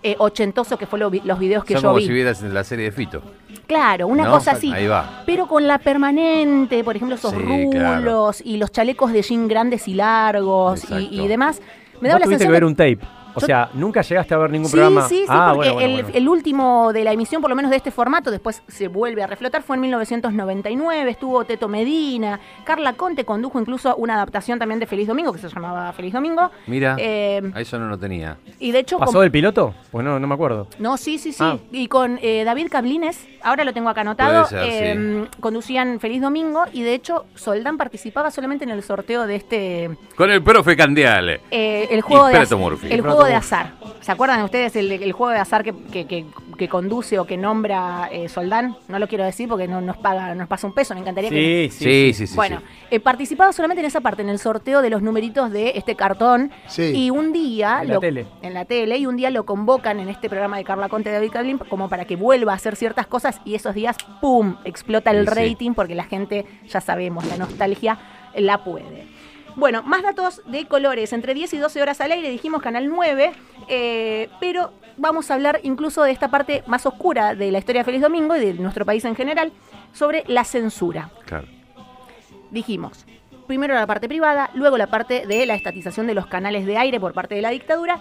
eh, 0.03 0.15
ochentoso 0.19 0.77
que 0.77 0.85
fue 0.85 0.97
lo 0.99 1.09
los 1.25 1.39
videos 1.39 1.65
que 1.65 1.73
Son 1.73 1.81
yo 1.81 1.87
como 1.89 1.99
vi. 1.99 2.05
si 2.05 2.13
vieras 2.13 2.41
en 2.41 2.53
la 2.53 2.63
serie 2.63 2.85
de 2.85 2.91
Fito. 2.91 3.21
Claro, 3.67 4.07
una 4.07 4.23
¿No? 4.25 4.31
cosa 4.31 4.51
así. 4.51 4.71
Ahí 4.71 4.87
va. 4.87 5.23
Pero 5.25 5.47
con 5.47 5.67
la 5.67 5.77
permanente, 5.79 6.83
por 6.83 6.95
ejemplo, 6.95 7.15
esos 7.15 7.31
Sí, 7.31 7.37
rulos 7.37 7.71
claro. 7.71 8.31
y 8.43 8.57
los 8.57 8.71
chalecos 8.71 9.11
de 9.11 9.21
jean 9.23 9.47
grandes 9.47 9.87
y 9.87 9.95
largos 9.95 10.85
y, 10.91 11.27
demás. 11.27 11.59
Me 12.01 12.07
Vos 12.07 12.07
daba 12.09 12.19
la 12.19 12.25
tuviste 12.27 12.45
sensación 12.45 12.47
que 12.47 12.53
ver 12.53 12.63
un 12.63 12.75
tape. 12.75 12.99
O 13.35 13.39
Yo- 13.39 13.45
sea, 13.45 13.69
nunca 13.73 14.01
llegaste 14.01 14.33
a 14.33 14.37
ver 14.37 14.49
ningún 14.51 14.69
Sí, 14.69 14.77
programa. 14.77 15.07
sí, 15.07 15.19
sí, 15.19 15.25
ah, 15.29 15.51
porque 15.53 15.69
bueno, 15.71 15.73
bueno, 15.81 15.97
el, 15.97 16.03
bueno. 16.03 16.17
el 16.17 16.29
último 16.29 16.93
de 16.93 17.03
la 17.03 17.11
emisión, 17.13 17.41
por 17.41 17.49
lo 17.49 17.55
menos 17.55 17.71
de 17.71 17.77
este 17.77 17.91
formato, 17.91 18.31
después 18.31 18.61
se 18.67 18.87
vuelve 18.87 19.23
a 19.23 19.27
reflotar, 19.27 19.61
fue 19.63 19.75
en 19.75 19.81
1999, 19.81 21.11
estuvo 21.11 21.43
Teto 21.45 21.67
Medina, 21.67 22.39
Carla 22.63 22.93
Conte 22.93 23.25
condujo 23.25 23.59
incluso 23.59 23.95
una 23.95 24.15
adaptación 24.15 24.59
también 24.59 24.79
de 24.79 24.85
Feliz 24.87 25.07
Domingo, 25.07 25.31
que 25.33 25.39
se 25.39 25.49
llamaba 25.49 25.91
Feliz 25.93 26.13
Domingo. 26.13 26.49
Mira, 26.67 26.95
Eh, 26.99 27.41
a 27.53 27.61
eso 27.61 27.77
no 27.79 27.87
lo 27.87 27.97
tenía. 27.97 28.37
y 28.59 28.71
de 28.71 28.79
hecho... 28.79 28.97
¿Pasó 28.99 29.21
del 29.21 29.31
piloto? 29.31 29.73
Pues 29.91 30.03
no, 30.05 30.19
no 30.19 30.27
me 30.27 30.33
acuerdo. 30.33 30.67
No, 30.79 30.97
sí, 30.97 31.17
sí, 31.17 31.31
sí. 31.31 31.43
Ah. 31.43 31.57
Y 31.71 31.87
con 31.87 32.19
eh, 32.21 32.43
David 32.43 32.67
Cablines, 32.69 33.27
ahora 33.41 33.63
lo 33.63 33.73
tengo 33.73 33.89
acá 33.89 34.01
anotado, 34.01 34.47
Puede 34.47 34.71
ser, 34.71 34.97
eh, 34.97 35.25
conducían 35.39 35.99
Feliz 35.99 36.21
Domingo 36.21 36.63
y 36.73 36.83
de 36.83 36.93
hecho 36.93 37.25
Soldán 37.35 37.77
participaba 37.77 38.31
solamente 38.31 38.63
en 38.65 38.71
el 38.71 38.83
sorteo 38.83 39.25
de 39.27 39.35
este, 39.35 39.89
Con 40.15 40.29
el 40.31 40.43
profe 40.43 40.75
Candiale. 40.75 41.41
eh, 41.51 41.87
el 41.91 42.01
juego, 42.01 42.27
de, 42.27 42.33
Prato 42.33 42.55
az- 42.55 42.59
Murphy. 42.61 42.87
el 42.91 43.01
Prato 43.01 43.18
juego 43.19 43.29
de 43.29 43.35
azar. 43.35 43.73
¿Se 44.01 44.11
acuerdan 44.11 44.41
ustedes 44.43 44.75
el, 44.75 44.91
el 44.91 45.11
juego 45.11 45.31
de 45.31 45.39
azar 45.39 45.63
que, 45.63 45.73
que- 45.91 46.05
que- 46.07 46.25
que 46.57 46.67
conduce 46.67 47.17
o 47.17 47.25
que 47.25 47.37
nombra 47.37 48.09
eh, 48.11 48.27
Soldán? 48.27 48.75
No 48.89 48.99
lo 48.99 49.07
quiero 49.07 49.23
decir 49.23 49.47
porque 49.47 49.67
no 49.67 49.79
nos 49.79 49.95
paga, 49.97 50.35
nos 50.35 50.47
pasa 50.49 50.67
un 50.67 50.73
peso, 50.73 50.93
me 50.93 50.99
encantaría 50.99 51.29
que... 51.29 51.69
Sí, 51.71 51.77
sí. 51.77 51.83
Sí, 51.85 52.13
sí, 52.13 52.27
sí. 52.27 52.35
bueno, 52.35 52.57
sí. 52.59 52.65
eh, 52.91 52.99
participaba 52.99 53.53
solamente 53.53 53.79
en 53.79 53.85
esa 53.87 54.01
parte, 54.01 54.21
en 54.23 54.29
el 54.29 54.39
sorteo 54.39 54.81
de 54.81 54.89
los 54.89 55.01
numeritos 55.01 55.51
de 55.51 55.71
este 55.75 55.95
cartón. 55.95 56.51
Sí. 56.67 56.91
Y 56.93 57.09
un 57.11 57.31
día. 57.31 57.79
En 57.81 57.89
la 57.89 57.99
tele. 57.99 58.27
En 58.41 58.53
la 58.53 58.65
tele. 58.65 58.97
Y 58.97 59.05
un 59.05 59.15
día 59.15 59.29
lo 59.29 59.45
convocan 59.45 59.99
en 60.01 60.09
este 60.09 60.27
programa 60.29 60.57
de 60.57 60.65
Carla 60.65 60.89
Conte 60.89 61.09
de 61.09 61.15
David 61.15 61.31
Cablin 61.31 61.57
como 61.59 61.87
para 61.87 62.03
que 62.05 62.17
vuelva 62.17 62.51
a 62.51 62.55
hacer 62.55 62.75
ciertas 62.75 63.07
cosas. 63.07 63.39
Y 63.45 63.55
esos 63.55 63.73
días, 63.73 63.95
¡pum! 64.19 64.57
explota 64.65 65.11
el 65.11 65.27
rating 65.27 65.73
porque 65.73 65.95
la 65.95 66.03
gente, 66.03 66.45
ya 66.67 66.81
sabemos, 66.81 67.25
la 67.25 67.37
nostalgia 67.37 67.97
la 68.35 68.63
puede. 68.65 69.07
Bueno, 69.59 69.83
más 69.83 70.03
datos 70.03 70.41
de 70.45 70.65
colores. 70.67 71.11
Entre 71.11 71.33
10 71.33 71.53
y 71.53 71.57
12 71.57 71.81
horas 71.81 71.99
al 71.99 72.13
aire, 72.13 72.29
dijimos 72.29 72.61
Canal 72.61 72.87
9. 72.87 73.33
eh, 73.67 74.29
pero 74.39 74.71
vamos 74.97 75.29
a 75.29 75.33
hablar 75.35 75.59
incluso 75.63 76.01
de 76.03 76.11
esta 76.11 76.29
parte 76.29 76.63
más 76.65 76.85
oscura 76.85 77.35
de 77.35 77.51
la 77.51 77.59
historia 77.59 77.81
de 77.81 77.85
Feliz 77.85 78.01
Domingo 78.01 78.35
y 78.35 78.39
de 78.39 78.53
nuestro 78.53 78.85
país 78.85 79.03
en 79.05 79.15
general, 79.15 79.51
sobre 79.93 80.23
la 80.27 80.43
censura 80.43 81.09
Claro. 81.25 81.47
dijimos, 82.51 83.05
primero 83.47 83.73
la 83.73 83.85
parte 83.87 84.07
privada, 84.07 84.49
luego 84.53 84.77
la 84.77 84.87
parte 84.87 85.25
de 85.27 85.45
la 85.45 85.55
estatización 85.55 86.07
de 86.07 86.13
los 86.15 86.25
canales 86.27 86.65
de 86.65 86.77
aire 86.77 86.99
por 86.99 87.13
parte 87.13 87.35
de 87.35 87.41
la 87.41 87.49
dictadura 87.49 87.99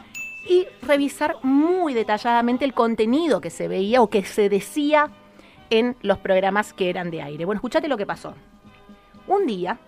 y 0.48 0.66
revisar 0.82 1.36
muy 1.42 1.92
detalladamente 1.94 2.64
el 2.64 2.72
contenido 2.72 3.40
que 3.40 3.50
se 3.50 3.68
veía 3.68 4.00
o 4.00 4.08
que 4.08 4.24
se 4.24 4.48
decía 4.48 5.10
en 5.70 5.96
los 6.02 6.18
programas 6.18 6.72
que 6.72 6.88
eran 6.88 7.10
de 7.10 7.20
aire. 7.22 7.44
Bueno, 7.44 7.58
escuchate 7.58 7.88
lo 7.88 7.96
que 7.96 8.06
pasó. 8.06 8.34
Un 9.26 9.46
día, 9.46 9.78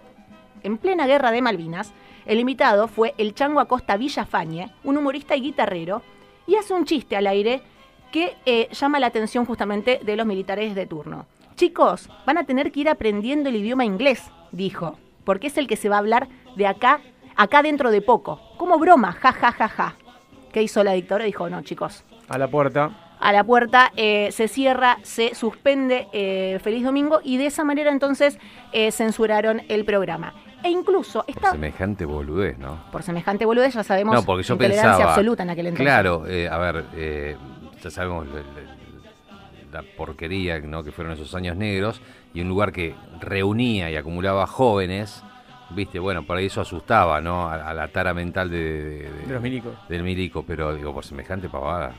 en 0.63 0.79
plena 0.79 1.07
guerra 1.07 1.31
de 1.31 1.43
Malvinas, 1.43 1.93
el 2.27 2.39
invitado 2.39 2.89
fue 2.89 3.15
el 3.19 3.35
Chango 3.35 3.61
Acosta 3.61 3.97
Villafañe, 3.97 4.71
un 4.85 4.97
humorista 4.97 5.37
y 5.37 5.41
guitarrero, 5.41 6.03
y 6.47 6.57
hace 6.57 6.75
un 6.75 6.85
chiste 6.85 7.17
al 7.17 7.27
aire 7.27 7.63
que 8.13 8.37
eh, 8.45 8.69
llama 8.73 9.01
la 9.01 9.07
atención 9.07 9.45
justamente 9.45 10.01
de 10.03 10.17
los 10.17 10.27
militares 10.27 10.75
de 10.75 10.87
turno. 10.87 11.27
Chicos, 11.57 12.09
van 12.27 12.39
a 12.39 12.45
tener 12.45 12.73
que 12.73 12.81
ir 12.81 12.89
aprendiendo 12.89 13.49
el 13.49 13.57
idioma 13.57 13.85
inglés, 13.85 14.31
dijo, 14.51 14.99
porque 15.25 15.47
es 15.49 15.59
el 15.59 15.67
que 15.67 15.77
se 15.77 15.89
va 15.89 15.97
a 15.97 16.01
hablar 16.01 16.29
de 16.57 16.67
acá, 16.67 17.01
acá 17.37 17.63
dentro 17.63 17.91
de 17.91 18.03
poco. 18.03 18.41
Como 18.57 18.79
broma, 18.79 19.13
ja, 19.13 19.33
ja, 19.33 19.53
ja, 19.53 19.69
ja. 19.69 19.97
¿Qué 20.53 20.63
hizo 20.63 20.83
la 20.83 20.93
dictadura? 20.93 21.25
Dijo, 21.25 21.49
no, 21.49 21.63
chicos, 21.63 22.05
A 22.29 22.37
la 22.39 22.49
puerta. 22.49 22.91
a 23.21 23.33
la 23.33 23.45
puerta, 23.45 23.93
eh, 23.97 24.33
se 24.33 24.49
cierra, 24.49 24.99
se 25.03 25.35
suspende 25.35 26.09
eh, 26.13 26.59
Feliz 26.63 26.83
Domingo 26.85 27.21
y 27.23 27.37
de 27.37 27.47
esa 27.47 27.63
manera 27.65 27.93
entonces 27.93 28.39
censuraron 28.91 29.63
el 29.69 29.85
programa. 29.85 30.35
E 30.63 30.71
incluso 30.71 31.25
Por 31.25 31.51
semejante 31.53 32.05
boludez, 32.05 32.59
¿no? 32.59 32.79
por 32.93 33.03
semejante 33.03 33.45
boludez 33.47 33.75
ya 33.75 33.83
sabemos 33.85 34.15
No, 34.15 34.23
porque 34.23 34.43
yo 34.43 34.55
intolerancia 34.55 34.91
pensaba. 34.93 35.11
absoluta 35.11 35.43
en 35.43 35.51
aquel 35.51 35.67
entonces. 35.69 35.87
Claro, 35.87 36.27
eh, 36.27 36.49
a 36.49 36.59
ver, 36.59 36.85
eh, 36.95 37.37
ya 37.83 37.91
sabemos 37.91 38.27
la, 38.29 38.35
la- 38.35 38.71
la 39.73 39.83
porquería 39.97 40.59
¿no? 40.61 40.83
que 40.83 40.91
fueron 40.93 41.13
esos 41.15 41.33
años 41.35 41.57
negros 41.57 42.01
y 42.35 42.41
un 42.41 42.49
lugar 42.49 42.73
que 42.73 42.95
reunía 43.21 43.91
y 43.91 43.97
acumulaba 43.97 44.47
jóvenes 44.47 45.23
viste, 45.71 46.01
bueno, 46.01 46.25
por 46.25 46.37
ahí 46.37 46.47
eso 46.47 46.61
asustaba, 46.61 47.21
¿no? 47.21 47.49
A, 47.49 47.55
a 47.71 47.73
la 47.75 47.87
tara 47.87 48.13
mental 48.13 48.51
de, 48.51 48.59
de- 48.59 49.11
de- 49.13 49.27
De 49.29 49.33
los 49.35 49.41
milicos. 49.41 49.73
del 49.89 50.03
milico, 50.03 50.43
pero 50.45 50.75
digo, 50.75 50.93
por 50.93 51.05
semejante 51.05 51.49
pavada. 51.49 51.93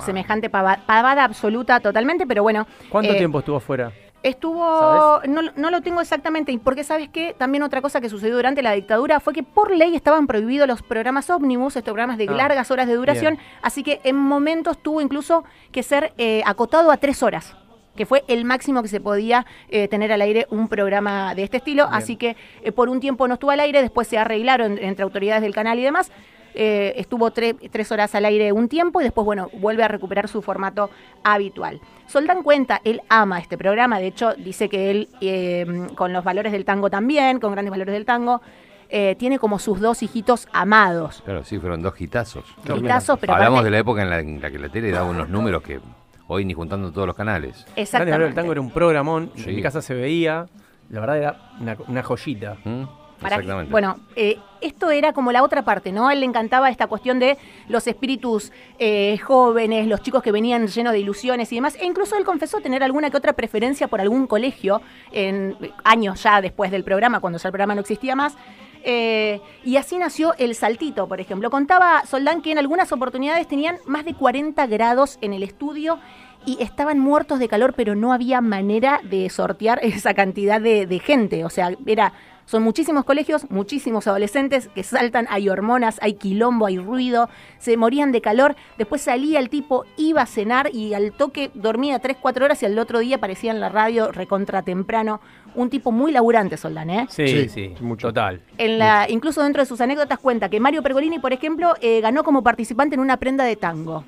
Semejante 0.00 0.48
pava- 0.50 0.78
pavada 0.86 1.24
absoluta 1.24 1.78
totalmente, 1.80 2.26
pero 2.26 2.42
bueno. 2.42 2.66
¿Cuánto 2.88 3.12
eh, 3.12 3.16
tiempo 3.18 3.40
estuvo 3.40 3.60
fuera? 3.60 3.92
Estuvo, 4.22 5.20
no, 5.28 5.42
no 5.54 5.70
lo 5.70 5.80
tengo 5.80 6.00
exactamente, 6.00 6.50
y 6.50 6.58
porque 6.58 6.82
sabes 6.82 7.08
que 7.08 7.34
también 7.38 7.62
otra 7.62 7.80
cosa 7.80 8.00
que 8.00 8.08
sucedió 8.08 8.34
durante 8.34 8.62
la 8.62 8.72
dictadura 8.72 9.20
fue 9.20 9.32
que 9.32 9.42
por 9.44 9.70
ley 9.74 9.94
estaban 9.94 10.26
prohibidos 10.26 10.66
los 10.66 10.82
programas 10.82 11.30
ómnibus, 11.30 11.76
estos 11.76 11.84
programas 11.92 12.18
de 12.18 12.26
Ah, 12.28 12.32
largas 12.32 12.70
horas 12.70 12.88
de 12.88 12.94
duración, 12.94 13.34
bien. 13.36 13.46
así 13.62 13.82
que 13.82 14.00
en 14.04 14.16
momentos 14.16 14.76
tuvo 14.82 15.00
incluso 15.00 15.44
que 15.72 15.82
ser 15.82 16.12
eh, 16.18 16.42
acotado 16.44 16.90
a 16.90 16.96
tres 16.96 17.22
horas 17.22 17.54
que 17.96 18.06
fue 18.06 18.22
el 18.28 18.44
máximo 18.44 18.80
que 18.80 18.86
se 18.88 19.00
podía 19.00 19.44
eh, 19.70 19.88
tener 19.88 20.12
al 20.12 20.20
aire 20.20 20.46
un 20.50 20.68
programa 20.68 21.34
de 21.34 21.42
este 21.42 21.56
estilo, 21.56 21.84
Bien. 21.88 21.94
así 21.96 22.14
que 22.14 22.36
eh, 22.62 22.70
por 22.70 22.88
un 22.88 23.00
tiempo 23.00 23.26
no 23.26 23.34
estuvo 23.34 23.50
al 23.50 23.58
aire, 23.58 23.82
después 23.82 24.06
se 24.06 24.16
arreglaron 24.18 24.78
entre 24.78 25.02
autoridades 25.02 25.42
del 25.42 25.52
canal 25.52 25.80
y 25.80 25.82
demás, 25.82 26.12
eh, 26.58 26.92
estuvo 26.96 27.30
tre- 27.32 27.56
tres 27.70 27.90
horas 27.92 28.14
al 28.14 28.24
aire 28.26 28.52
un 28.52 28.68
tiempo 28.68 29.00
y 29.00 29.04
después, 29.04 29.24
bueno, 29.24 29.48
vuelve 29.54 29.84
a 29.84 29.88
recuperar 29.88 30.28
su 30.28 30.42
formato 30.42 30.90
habitual. 31.24 31.80
Soldán 32.08 32.42
cuenta, 32.42 32.80
él 32.84 33.00
ama 33.08 33.38
este 33.38 33.56
programa, 33.56 33.98
de 33.98 34.08
hecho 34.08 34.34
dice 34.34 34.68
que 34.68 34.90
él, 34.90 35.08
eh, 35.20 35.86
con 35.94 36.12
los 36.12 36.24
valores 36.24 36.52
del 36.52 36.64
tango 36.64 36.90
también, 36.90 37.38
con 37.40 37.52
grandes 37.52 37.70
valores 37.70 37.92
del 37.94 38.04
tango, 38.04 38.42
eh, 38.90 39.14
tiene 39.18 39.38
como 39.38 39.58
sus 39.58 39.80
dos 39.80 40.02
hijitos 40.02 40.48
amados. 40.52 41.22
Claro, 41.24 41.44
sí, 41.44 41.58
fueron 41.58 41.80
dos 41.82 41.98
hitazos. 42.00 42.44
Hitazos, 42.64 43.18
pero 43.18 43.34
Hablamos 43.34 43.58
aparte- 43.60 43.64
de 43.66 43.70
la 43.70 43.78
época 43.78 44.02
en 44.02 44.10
la, 44.10 44.18
en 44.20 44.40
la 44.40 44.50
que 44.50 44.58
la 44.58 44.68
tele 44.68 44.90
daba 44.90 45.08
unos 45.08 45.28
números 45.28 45.62
que 45.62 45.78
hoy 46.26 46.44
ni 46.44 46.54
juntando 46.54 46.90
todos 46.90 47.06
los 47.06 47.14
canales. 47.16 47.52
Grande 47.66 47.70
Valor 47.72 47.82
Exactamente. 47.82 48.24
del 48.24 48.34
Tango 48.34 48.52
era 48.52 48.60
un 48.60 48.70
programón, 48.70 49.30
Sí. 49.36 49.50
en 49.50 49.56
mi 49.56 49.62
casa 49.62 49.80
se 49.82 49.94
veía, 49.94 50.46
la 50.90 51.00
verdad 51.00 51.18
era 51.18 51.36
una, 51.60 51.76
una 51.86 52.02
joyita. 52.02 52.56
¿Mm? 52.64 52.82
Para- 53.20 53.36
Exactamente. 53.36 53.70
bueno, 53.70 53.96
eh, 54.16 54.38
esto 54.60 54.90
era 54.90 55.12
como 55.12 55.30
la 55.32 55.42
otra 55.42 55.62
parte, 55.62 55.92
¿no? 55.92 56.08
A 56.08 56.12
él 56.12 56.20
le 56.20 56.26
encantaba 56.26 56.68
esta 56.70 56.86
cuestión 56.86 57.18
de 57.18 57.36
los 57.68 57.86
espíritus 57.86 58.52
eh, 58.78 59.18
jóvenes, 59.18 59.86
los 59.86 60.02
chicos 60.02 60.22
que 60.22 60.32
venían 60.32 60.66
llenos 60.66 60.92
de 60.92 60.98
ilusiones 61.00 61.52
y 61.52 61.56
demás. 61.56 61.76
E 61.80 61.86
incluso 61.86 62.16
él 62.16 62.24
confesó 62.24 62.60
tener 62.60 62.82
alguna 62.82 63.10
que 63.10 63.16
otra 63.16 63.32
preferencia 63.34 63.88
por 63.88 64.00
algún 64.00 64.26
colegio 64.26 64.80
en 65.12 65.56
años 65.84 66.22
ya 66.22 66.40
después 66.40 66.70
del 66.70 66.84
programa, 66.84 67.20
cuando 67.20 67.38
ya 67.38 67.48
el 67.48 67.52
programa 67.52 67.74
no 67.74 67.80
existía 67.82 68.16
más. 68.16 68.36
Eh, 68.84 69.40
y 69.64 69.76
así 69.76 69.98
nació 69.98 70.34
El 70.38 70.54
Saltito, 70.54 71.08
por 71.08 71.20
ejemplo. 71.20 71.50
Contaba 71.50 72.04
Soldán 72.06 72.40
que 72.42 72.52
en 72.52 72.58
algunas 72.58 72.90
oportunidades 72.92 73.46
tenían 73.48 73.76
más 73.86 74.04
de 74.04 74.14
40 74.14 74.66
grados 74.68 75.18
en 75.20 75.32
el 75.32 75.42
estudio 75.42 75.98
y 76.46 76.62
estaban 76.62 76.98
muertos 76.98 77.40
de 77.40 77.48
calor, 77.48 77.74
pero 77.76 77.94
no 77.96 78.12
había 78.12 78.40
manera 78.40 79.00
de 79.02 79.28
sortear 79.30 79.80
esa 79.82 80.14
cantidad 80.14 80.60
de, 80.60 80.86
de 80.86 80.98
gente. 81.00 81.44
O 81.44 81.50
sea, 81.50 81.72
era, 81.86 82.12
son 82.48 82.62
muchísimos 82.62 83.04
colegios, 83.04 83.50
muchísimos 83.50 84.06
adolescentes 84.06 84.70
que 84.74 84.82
saltan, 84.82 85.26
hay 85.28 85.50
hormonas, 85.50 85.98
hay 86.00 86.14
quilombo, 86.14 86.64
hay 86.64 86.78
ruido, 86.78 87.28
se 87.58 87.76
morían 87.76 88.10
de 88.10 88.22
calor. 88.22 88.56
Después 88.78 89.02
salía 89.02 89.38
el 89.38 89.50
tipo, 89.50 89.84
iba 89.98 90.22
a 90.22 90.26
cenar 90.26 90.74
y 90.74 90.94
al 90.94 91.12
toque 91.12 91.50
dormía 91.52 91.98
3, 91.98 92.16
4 92.18 92.46
horas 92.46 92.62
y 92.62 92.64
al 92.64 92.78
otro 92.78 93.00
día 93.00 93.16
aparecía 93.16 93.50
en 93.50 93.60
la 93.60 93.68
radio 93.68 94.12
recontra 94.12 94.62
temprano. 94.62 95.20
Un 95.56 95.68
tipo 95.68 95.92
muy 95.92 96.10
laburante, 96.10 96.56
Soldán, 96.56 96.88
¿eh? 96.88 97.06
Sí, 97.10 97.28
Sí, 97.28 97.48
sí, 97.50 97.74
mucho. 97.82 98.08
total. 98.08 98.40
En 98.56 98.78
la, 98.78 99.04
incluso 99.10 99.42
dentro 99.42 99.60
de 99.60 99.66
sus 99.66 99.82
anécdotas 99.82 100.18
cuenta 100.18 100.48
que 100.48 100.58
Mario 100.58 100.82
Pergolini, 100.82 101.18
por 101.18 101.34
ejemplo, 101.34 101.74
eh, 101.82 102.00
ganó 102.00 102.24
como 102.24 102.42
participante 102.42 102.94
en 102.94 103.02
una 103.02 103.18
prenda 103.18 103.44
de 103.44 103.56
tango. 103.56 104.04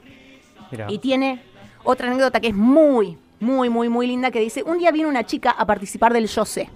Mirá. 0.70 0.87
Y 0.88 0.97
tiene 0.97 1.42
otra 1.85 2.06
anécdota 2.06 2.40
que 2.40 2.49
es 2.49 2.54
muy, 2.54 3.18
muy, 3.38 3.68
muy, 3.68 3.90
muy 3.90 4.06
linda, 4.06 4.30
que 4.30 4.40
dice, 4.40 4.62
un 4.62 4.78
día 4.78 4.92
vino 4.92 5.11
una 5.11 5.25
chica 5.25 5.50
a 5.50 5.66
participar 5.66 6.14
del 6.14 6.26
Yo 6.26 6.47
sé. 6.47 6.70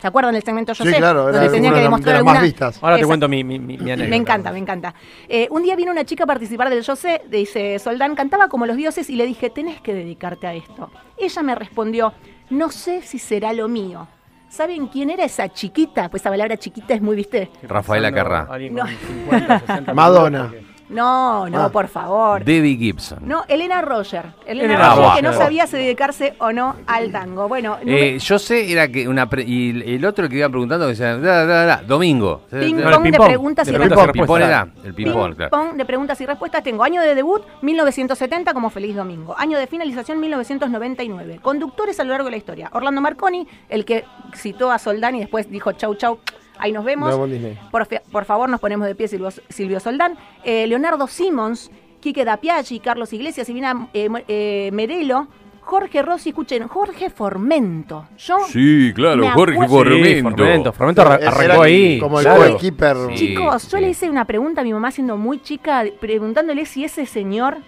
¿Se 0.00 0.06
acuerdan 0.06 0.34
del 0.34 0.42
segmento 0.42 0.72
Yo 0.74 0.84
Sí, 0.84 0.90
sé? 0.90 0.96
claro, 0.98 1.28
era 1.30 1.38
Donde 1.38 1.52
tenía 1.52 1.70
que 1.70 1.76
de 1.76 1.80
las- 1.82 1.90
demostrar 1.90 2.12
de 2.14 2.18
las 2.18 2.24
más 2.24 2.34
alguna- 2.34 2.44
vistas. 2.46 2.78
Ahora 2.82 2.96
te 2.98 3.06
cuento 3.06 3.28
mi, 3.28 3.42
mi, 3.44 3.54
anécdota. 3.56 4.08
me 4.08 4.16
encanta, 4.16 4.52
me 4.52 4.58
encanta. 4.58 4.94
Eh, 5.28 5.48
un 5.50 5.62
día 5.62 5.74
vino 5.74 5.90
una 5.90 6.04
chica 6.04 6.24
a 6.24 6.26
participar 6.26 6.68
del 6.70 6.82
Yo 6.82 6.96
sé, 6.96 7.22
dice 7.30 7.78
Soldán, 7.78 8.14
cantaba 8.14 8.48
como 8.48 8.66
los 8.66 8.76
dioses 8.76 9.08
y 9.08 9.16
le 9.16 9.26
dije, 9.26 9.48
tenés 9.50 9.80
que 9.80 9.94
dedicarte 9.94 10.46
a 10.46 10.54
esto. 10.54 10.90
Ella 11.18 11.42
me 11.42 11.54
respondió, 11.54 12.12
no 12.50 12.70
sé 12.70 13.00
si 13.02 13.18
será 13.18 13.52
lo 13.52 13.68
mío. 13.68 14.06
¿Saben 14.48 14.86
quién 14.86 15.10
era 15.10 15.24
esa 15.24 15.48
chiquita? 15.52 16.08
Pues 16.08 16.22
esa 16.22 16.30
palabra 16.30 16.56
chiquita 16.56 16.94
es 16.94 17.02
muy, 17.02 17.16
viste. 17.16 17.50
Rafaela 17.62 18.12
Carrá. 18.12 18.46
No. 18.70 18.82
con 18.84 18.88
50, 18.88 19.58
60 19.60 19.94
Madonna. 19.94 20.52
No, 20.88 21.48
no, 21.48 21.64
Ah. 21.64 21.68
por 21.70 21.88
favor. 21.88 22.44
Debbie 22.44 22.76
Gibson. 22.76 23.18
No, 23.22 23.44
Elena 23.48 23.82
Roger. 23.82 24.26
Elena, 24.46 24.74
Elena 24.74 24.88
Roger, 24.90 25.02
Roger. 25.04 25.16
que 25.16 25.22
no 25.22 25.32
sabía 25.32 25.66
si 25.66 25.76
dedicarse 25.76 26.34
o 26.38 26.52
no 26.52 26.76
al 26.86 27.10
tango. 27.10 27.48
Bueno, 27.48 27.78
no 27.82 27.84
me- 27.92 28.14
Eh, 28.14 28.18
yo 28.18 28.38
sé, 28.38 28.70
era 28.70 28.86
que 28.88 29.08
una. 29.08 29.28
pre- 29.28 29.42
y 29.44 29.94
el 29.94 30.04
otro 30.04 30.28
que 30.28 30.36
iba 30.36 30.48
preguntando, 30.48 30.86
que 30.86 30.90
decía, 30.90 31.16
da, 31.18 31.44
da, 31.44 31.64
da, 31.66 31.82
domingo. 31.82 32.42
Ping 32.50 32.76
No, 32.76 32.88
el 32.88 32.94
pong 32.94 33.02
de 33.04 33.10
ping-pong, 33.10 33.26
preguntas 33.28 33.66
de 33.66 33.72
y 33.72 33.74
preguntas 33.76 34.06
respuestas. 34.06 34.06
y 34.06 34.06
El 34.06 34.14
ping-pong 34.14 34.38
respuestas. 34.38 34.48
era 34.48 34.88
el 34.88 34.94
Ping 34.94 35.50
pong 35.50 35.76
de 35.76 35.84
preguntas 35.84 36.20
y 36.20 36.26
respuestas. 36.26 36.62
Tengo 36.62 36.84
año 36.84 37.02
de 37.02 37.14
debut 37.14 37.42
1970 37.62 38.54
como 38.54 38.70
Feliz 38.70 38.94
Domingo. 38.94 39.34
Año 39.36 39.58
de 39.58 39.66
finalización 39.66 40.20
1999. 40.20 41.40
Conductores 41.42 41.98
a 42.00 42.04
lo 42.04 42.10
largo 42.10 42.26
de 42.26 42.30
la 42.32 42.36
historia. 42.36 42.70
Orlando 42.72 43.00
Marconi, 43.00 43.46
el 43.68 43.84
que 43.84 44.04
citó 44.34 44.70
a 44.70 44.78
Soldán 44.78 45.16
y 45.16 45.20
después 45.20 45.50
dijo 45.50 45.72
chau 45.72 45.94
chau. 45.96 46.18
Ahí 46.58 46.72
nos 46.72 46.84
vemos. 46.84 47.08
Nuevo 47.08 47.26
Disney. 47.26 47.58
Por, 47.70 48.24
favor, 48.24 48.48
nos 48.48 48.60
ponemos 48.60 48.86
de 48.86 48.94
pie, 48.94 49.08
Silvio, 49.08 49.30
Silvio 49.48 49.80
Soldán. 49.80 50.16
Eh, 50.44 50.66
Leonardo 50.66 51.06
Simons, 51.06 51.70
Quique 52.00 52.24
Dapiaggi, 52.24 52.80
Carlos 52.80 53.12
Iglesias, 53.12 53.46
Silvina 53.46 53.88
eh, 53.92 54.08
eh, 54.28 54.70
Merelo, 54.72 55.28
Jorge 55.60 56.00
Rossi, 56.02 56.28
escuchen, 56.28 56.68
Jorge 56.68 57.10
Formento. 57.10 58.06
Yo, 58.18 58.36
Sí, 58.48 58.92
claro, 58.94 59.28
Jorge 59.34 59.58
Sí, 59.60 59.66
Formento. 59.68 60.30
Formento. 60.30 60.72
Formento 60.72 61.02
arrancó 61.02 61.62
ahí. 61.62 61.98
Como 61.98 62.20
el 62.20 62.24
Claro. 62.24 62.40
goalkeeper. 62.42 62.96
Sí. 63.10 63.14
chicos, 63.28 63.68
yo 63.70 63.80
le 63.80 63.88
hice 63.90 64.08
una 64.08 64.24
pregunta 64.24 64.60
a 64.60 64.64
mi 64.64 64.72
mamá 64.72 64.92
siendo 64.92 65.16
muy 65.16 65.40
chica, 65.42 65.84
preguntándole 66.00 66.66
si 66.66 66.84
ese 66.84 67.04
señor 67.04 67.58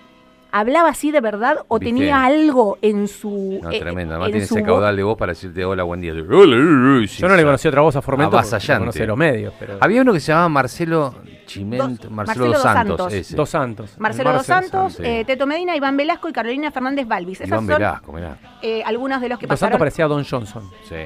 hablaba 0.59 0.88
así 0.91 1.11
de 1.11 1.21
verdad 1.21 1.59
o 1.69 1.79
¿Viste? 1.79 1.95
tenía 1.95 2.25
algo 2.25 2.79
en 2.83 3.09
su. 3.09 3.61
No, 3.62 3.71
eh, 3.71 3.81
tremendo. 3.81 4.15
Además 4.15 4.29
en 4.29 4.33
tiene 4.33 4.47
su 4.47 4.57
ese 4.57 4.65
caudal 4.65 4.97
de 4.97 5.03
voz 5.03 5.17
para 5.19 5.33
decirte 5.33 5.65
hola, 5.65 5.83
buen 5.85 6.00
día. 6.00 6.12
Yo 6.15 7.29
no 7.29 7.37
le 7.37 7.45
conocí 7.45 7.69
otra 7.69 7.81
voz 7.81 7.97
a 7.97 8.03
Formento. 8.03 8.37
Avasallante. 8.37 8.73
no 8.75 8.79
conocí 8.93 9.07
los 9.07 9.17
medios, 9.17 9.55
pero. 9.59 9.79
Había 9.81 10.03
uno 10.03 10.12
que 10.12 10.21
se 10.21 10.33
llamaba 10.33 10.49
Marcelo 10.49 11.15
Chimento, 11.47 11.87
Dos- 11.87 12.11
Marcelo, 12.11 12.47
Marcelo 12.47 12.47
dos 12.53 12.62
Santos. 12.62 12.97
Santos. 12.99 13.12
ese. 13.15 13.37
Dos 13.37 13.49
Santos. 13.49 13.95
Marcelo 13.99 14.33
Dos 14.33 14.47
Santos, 14.47 14.93
sí. 14.95 15.03
eh, 15.05 15.25
Teto 15.27 15.47
Medina, 15.47 15.75
Iván 15.77 15.97
Velasco 15.97 16.29
y 16.29 16.33
Carolina 16.33 16.71
Fernández 16.71 17.07
Balvis. 17.09 17.38
Esas 17.41 17.49
Iván 17.49 17.61
son 17.61 17.67
Velasco, 17.79 18.12
mirá. 18.12 18.38
eh, 18.62 18.83
algunos 18.85 19.21
de 19.21 19.29
los 19.31 19.38
que 19.38 19.47
Dos 19.47 19.50
pasaron. 19.55 19.71
Santos 19.73 19.79
parecía 19.79 20.07
Don 20.07 20.25
Johnson. 20.25 20.62
Sí. 20.88 20.97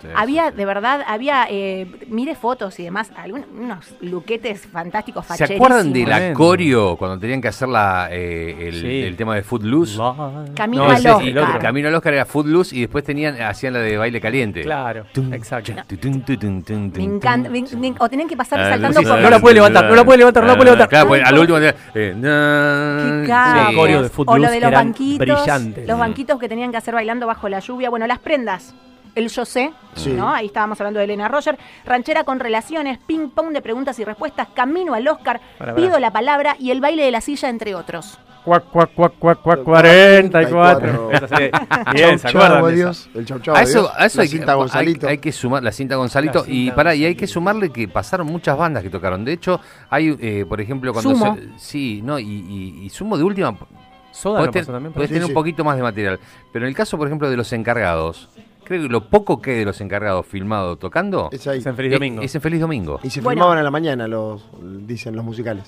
Sí, 0.00 0.08
Había, 0.14 0.50
sí. 0.50 0.56
de 0.56 0.64
verdad, 0.64 1.02
había, 1.06 1.46
eh, 1.50 1.86
mire 2.08 2.34
fotos 2.34 2.78
y 2.80 2.84
demás, 2.84 3.10
algunos, 3.16 3.46
unos 3.56 3.94
luquetes 4.00 4.66
fantásticos, 4.66 5.26
¿Se 5.26 5.44
acuerdan 5.44 5.92
de 5.92 6.04
la 6.06 6.34
cuando 6.98 7.18
tenían 7.18 7.40
que 7.40 7.48
hacer 7.48 7.68
la, 7.68 8.08
eh, 8.10 8.68
el, 8.68 8.80
Sí. 8.80 9.02
el 9.02 9.16
tema 9.16 9.34
de 9.34 9.42
Footloose? 9.42 9.96
Camino 10.54 10.84
No, 10.84 10.90
al 10.90 10.96
Oscar. 10.96 11.22
el 11.22 11.38
otro. 11.38 11.58
Camino 11.60 11.88
al 11.88 11.94
Oscar 11.94 12.14
era 12.14 12.24
Footloose 12.24 12.76
y 12.76 12.80
después 12.82 13.04
tenían, 13.04 13.40
hacían 13.40 13.72
la 13.74 13.80
de 13.80 13.96
baile 13.96 14.20
caliente. 14.20 14.62
Claro, 14.62 15.04
Tum, 15.12 15.32
exacto. 15.34 15.72
tum, 16.00 16.20
tum, 16.62 16.92
Me 16.94 17.04
encanta. 17.04 17.48
tum. 17.50 17.52
me- 17.80 17.90
me- 17.90 17.96
o 17.98 18.08
tenían 18.08 18.28
que 18.28 18.36
pasar 18.36 18.60
Ah, 18.60 18.70
saltando 18.70 19.02
por. 19.02 19.20
No 19.20 19.30
la 19.30 19.38
puede 19.40 19.54
levantar, 19.56 19.84
no 19.84 19.94
la 19.94 20.04
puede 20.04 20.18
levantar, 20.18 20.42
no 20.42 20.48
la 20.48 20.54
puede 20.56 20.64
levantar. 20.66 20.88
Claro, 20.88 21.08
pues, 21.08 21.22
al 21.24 21.38
último. 21.38 21.58
eh, 21.58 22.14
na- 22.16 23.68
de 23.70 23.76
O 24.26 24.36
lo 24.38 24.50
de 24.50 24.60
los 24.60 24.70
banquitos. 24.70 25.18
brillantes. 25.26 25.86
Los 25.86 25.98
banquitos 25.98 26.38
que 26.38 26.48
tenían 26.48 26.70
que 26.70 26.76
hacer 26.76 26.94
bailando 26.94 27.26
bajo 27.26 27.48
la 27.48 27.60
lluvia. 27.60 27.90
Bueno, 27.90 28.06
las 28.06 28.18
prendas. 28.18 28.74
El 29.18 29.28
yo 29.28 29.44
sé, 29.44 29.72
Sí. 29.94 30.10
¿no? 30.12 30.32
Ahí 30.32 30.46
estábamos 30.46 30.80
hablando 30.80 30.98
de 30.98 31.04
Elena 31.04 31.26
Roger. 31.28 31.58
Ranchera 31.84 32.22
con 32.24 32.38
relaciones, 32.38 32.98
ping 33.06 33.30
pong 33.30 33.50
de 33.52 33.60
preguntas 33.60 33.98
y 33.98 34.04
respuestas, 34.04 34.48
camino 34.54 34.94
al 34.94 35.08
Oscar, 35.08 35.40
Para, 35.58 35.74
para. 35.74 35.86
pido 35.86 35.98
la 35.98 36.12
palabra 36.12 36.54
y 36.58 36.70
el 36.70 36.80
baile 36.80 37.02
de 37.04 37.10
la 37.10 37.20
silla, 37.20 37.48
entre 37.48 37.74
otros. 37.74 38.18
Cuac, 38.44 38.64
cuac, 38.70 38.94
cuac, 38.94 39.12
cuac, 39.18 39.42
cuac, 39.42 39.62
44. 39.64 41.10
Esa 41.12 41.28
serie. 41.28 41.50
Bien, 41.92 42.18
¿se 42.18 42.28
acuerdan? 42.28 42.64
adiós. 42.64 43.10
El 43.14 43.26
chau 43.26 43.38
chau, 43.40 43.54
A 43.56 43.62
eso, 43.62 43.90
a 43.94 44.06
eso 44.06 44.18
La 44.18 44.22
hay, 44.22 44.28
que, 44.28 44.36
cinta 44.36 44.54
Gonzalito. 44.54 45.06
hay- 45.06 45.10
hay 45.12 45.18
que 45.18 45.32
sumar 45.32 45.62
la 45.62 45.72
cinta 45.72 45.96
Gonzalito 45.96 46.44
La 46.46 46.52
y 46.52 46.70
para 46.70 46.94
y 46.94 47.04
hay 47.04 47.14
que 47.14 47.26
sumarle 47.26 47.70
que 47.70 47.88
pasaron 47.88 48.26
muchas 48.28 48.56
bandas 48.56 48.82
que 48.82 48.90
tocaron. 48.90 49.24
De 49.24 49.32
hecho, 49.32 49.60
hay 49.90 50.16
eh, 50.20 50.46
por 50.48 50.60
ejemplo 50.60 50.92
cuando 50.92 51.10
Sumo. 51.10 51.34
se- 51.36 51.48
sí, 51.58 52.00
no 52.02 52.18
y, 52.18 52.24
y- 52.24 52.84
y 52.84 52.88
Sumo 52.90 53.18
de 53.18 53.24
última 53.24 53.54
Soda 54.12 54.38
podés, 54.38 54.46
no 54.46 54.52
ten- 54.52 54.62
pasó 54.62 54.72
también. 54.72 54.92
por 54.92 54.98
podés 55.00 55.08
Sí, 55.08 55.14
tener 55.14 55.26
sí. 55.26 55.30
un 55.30 55.34
poquito 55.34 55.64
más 55.64 55.76
de 55.76 55.82
material. 55.82 56.18
Pero 56.52 56.64
en 56.64 56.68
el 56.70 56.74
caso, 56.74 56.96
por 56.96 57.06
ejemplo, 57.06 57.28
de 57.30 57.36
los 57.36 57.52
encargados, 57.52 58.28
creo 58.68 58.82
que 58.82 58.88
lo 58.88 59.08
poco 59.08 59.40
que 59.42 59.50
hay 59.52 59.58
de 59.58 59.64
los 59.64 59.80
encargados 59.80 60.26
filmado 60.26 60.76
tocando 60.76 61.28
Es 61.32 61.46
ahí. 61.48 61.58
Es 61.58 61.66
en 61.66 61.74
Feliz 61.74 61.92
es- 61.92 61.98
Domingo. 61.98 62.22
es 62.22 62.34
en 62.34 62.40
Feliz 62.40 62.60
Domingo. 62.60 63.00
Y 63.02 63.10
se 63.10 63.20
Bueno. 63.20 63.40
filmaban 63.40 63.58
a 63.58 63.62
la 63.62 63.70
mañana, 63.70 64.06
los 64.06 64.44
dicen 64.86 65.16
los 65.16 65.24
musicales. 65.24 65.64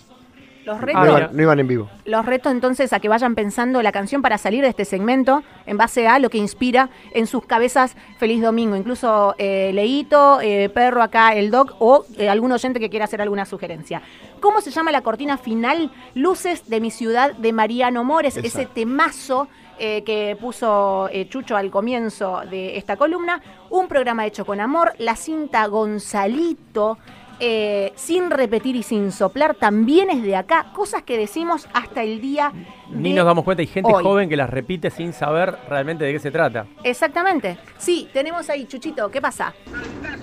Los 0.67 0.79
No, 0.79 0.85
retos, 0.87 1.09
iban, 1.09 1.31
no 1.37 1.43
iban 1.43 1.59
en 1.59 1.67
vivo. 1.67 1.91
los 2.05 2.27
retos 2.27 2.53
entonces 2.53 2.93
a 2.93 3.01
que 3.01 3.09
vayan 3.09 3.35
pensando 3.35 3.81
la 3.83 3.93
canción 3.93 4.21
para 4.21 4.37
salir 4.37 4.63
de 4.63 4.69
este 4.69 4.85
segmento 4.85 5.43
en 5.65 5.79
base 5.79 6.07
a 6.07 6.19
lo 6.19 6.29
que 6.29 6.37
inspira 6.37 6.91
en 7.13 7.27
sus 7.27 7.47
cabezas 7.47 7.97
Feliz 8.19 8.43
Domingo. 8.43 8.77
Incluso 8.77 9.35
eh, 9.39 9.71
Leito, 9.73 10.39
eh, 10.43 10.69
Perro 10.69 11.03
acá, 11.03 11.35
el 11.35 11.51
Doc 11.51 11.75
o 11.79 12.05
eh, 12.19 12.29
algún 12.29 12.53
oyente 12.53 12.79
que 12.79 12.91
quiera 12.91 13.07
hacer 13.07 13.23
alguna 13.23 13.47
sugerencia. 13.47 14.03
¿Cómo 14.41 14.61
se 14.61 14.71
llama 14.71 14.93
la 14.93 15.01
cortina 15.01 15.39
final? 15.39 15.91
Luces 16.15 16.69
de 16.69 16.81
mi 16.81 16.91
ciudad 16.91 17.35
de 17.35 17.53
Mariano 17.55 18.05
Mores, 18.05 18.37
ese 18.37 18.67
temazo 18.67 19.49
eh, 19.83 20.03
que 20.05 20.37
puso 20.39 21.09
eh, 21.11 21.27
Chucho 21.27 21.57
al 21.57 21.71
comienzo 21.71 22.43
de 22.51 22.77
esta 22.77 22.97
columna. 22.97 23.41
Un 23.71 23.89
programa 23.89 24.27
hecho 24.27 24.45
con 24.45 24.61
amor. 24.61 24.93
La 24.99 25.17
cinta 25.17 25.67
Gonzalito. 25.67 26.99
eh, 27.41 27.95
sin 27.97 28.31
repetir 28.31 28.77
y 28.77 28.83
sin 28.83 29.11
soplar, 29.11 29.55
también 29.55 30.11
es 30.11 30.23
de 30.23 30.37
acá, 30.37 30.73
cosas 30.75 31.03
que 31.03 31.17
decimos 31.17 31.67
hasta 31.73 32.03
el 32.03 32.21
día 32.21 32.53
Ni 32.93 33.13
nos 33.13 33.25
damos 33.25 33.45
cuenta, 33.45 33.61
hay 33.63 33.67
gente 33.69 33.93
hoy. 33.93 34.03
joven 34.03 34.29
que 34.29 34.37
las 34.37 34.51
repite 34.51 34.91
sin 34.91 35.13
saber 35.13 35.57
realmente 35.69 36.05
de 36.05 36.13
qué 36.13 36.19
se 36.19 36.31
trata. 36.31 36.67
Exactamente. 36.83 37.57
Sí, 37.79 38.09
tenemos 38.13 38.49
ahí, 38.51 38.67
Chuchito, 38.67 39.11
¿qué 39.11 39.21
pasa? 39.21 39.55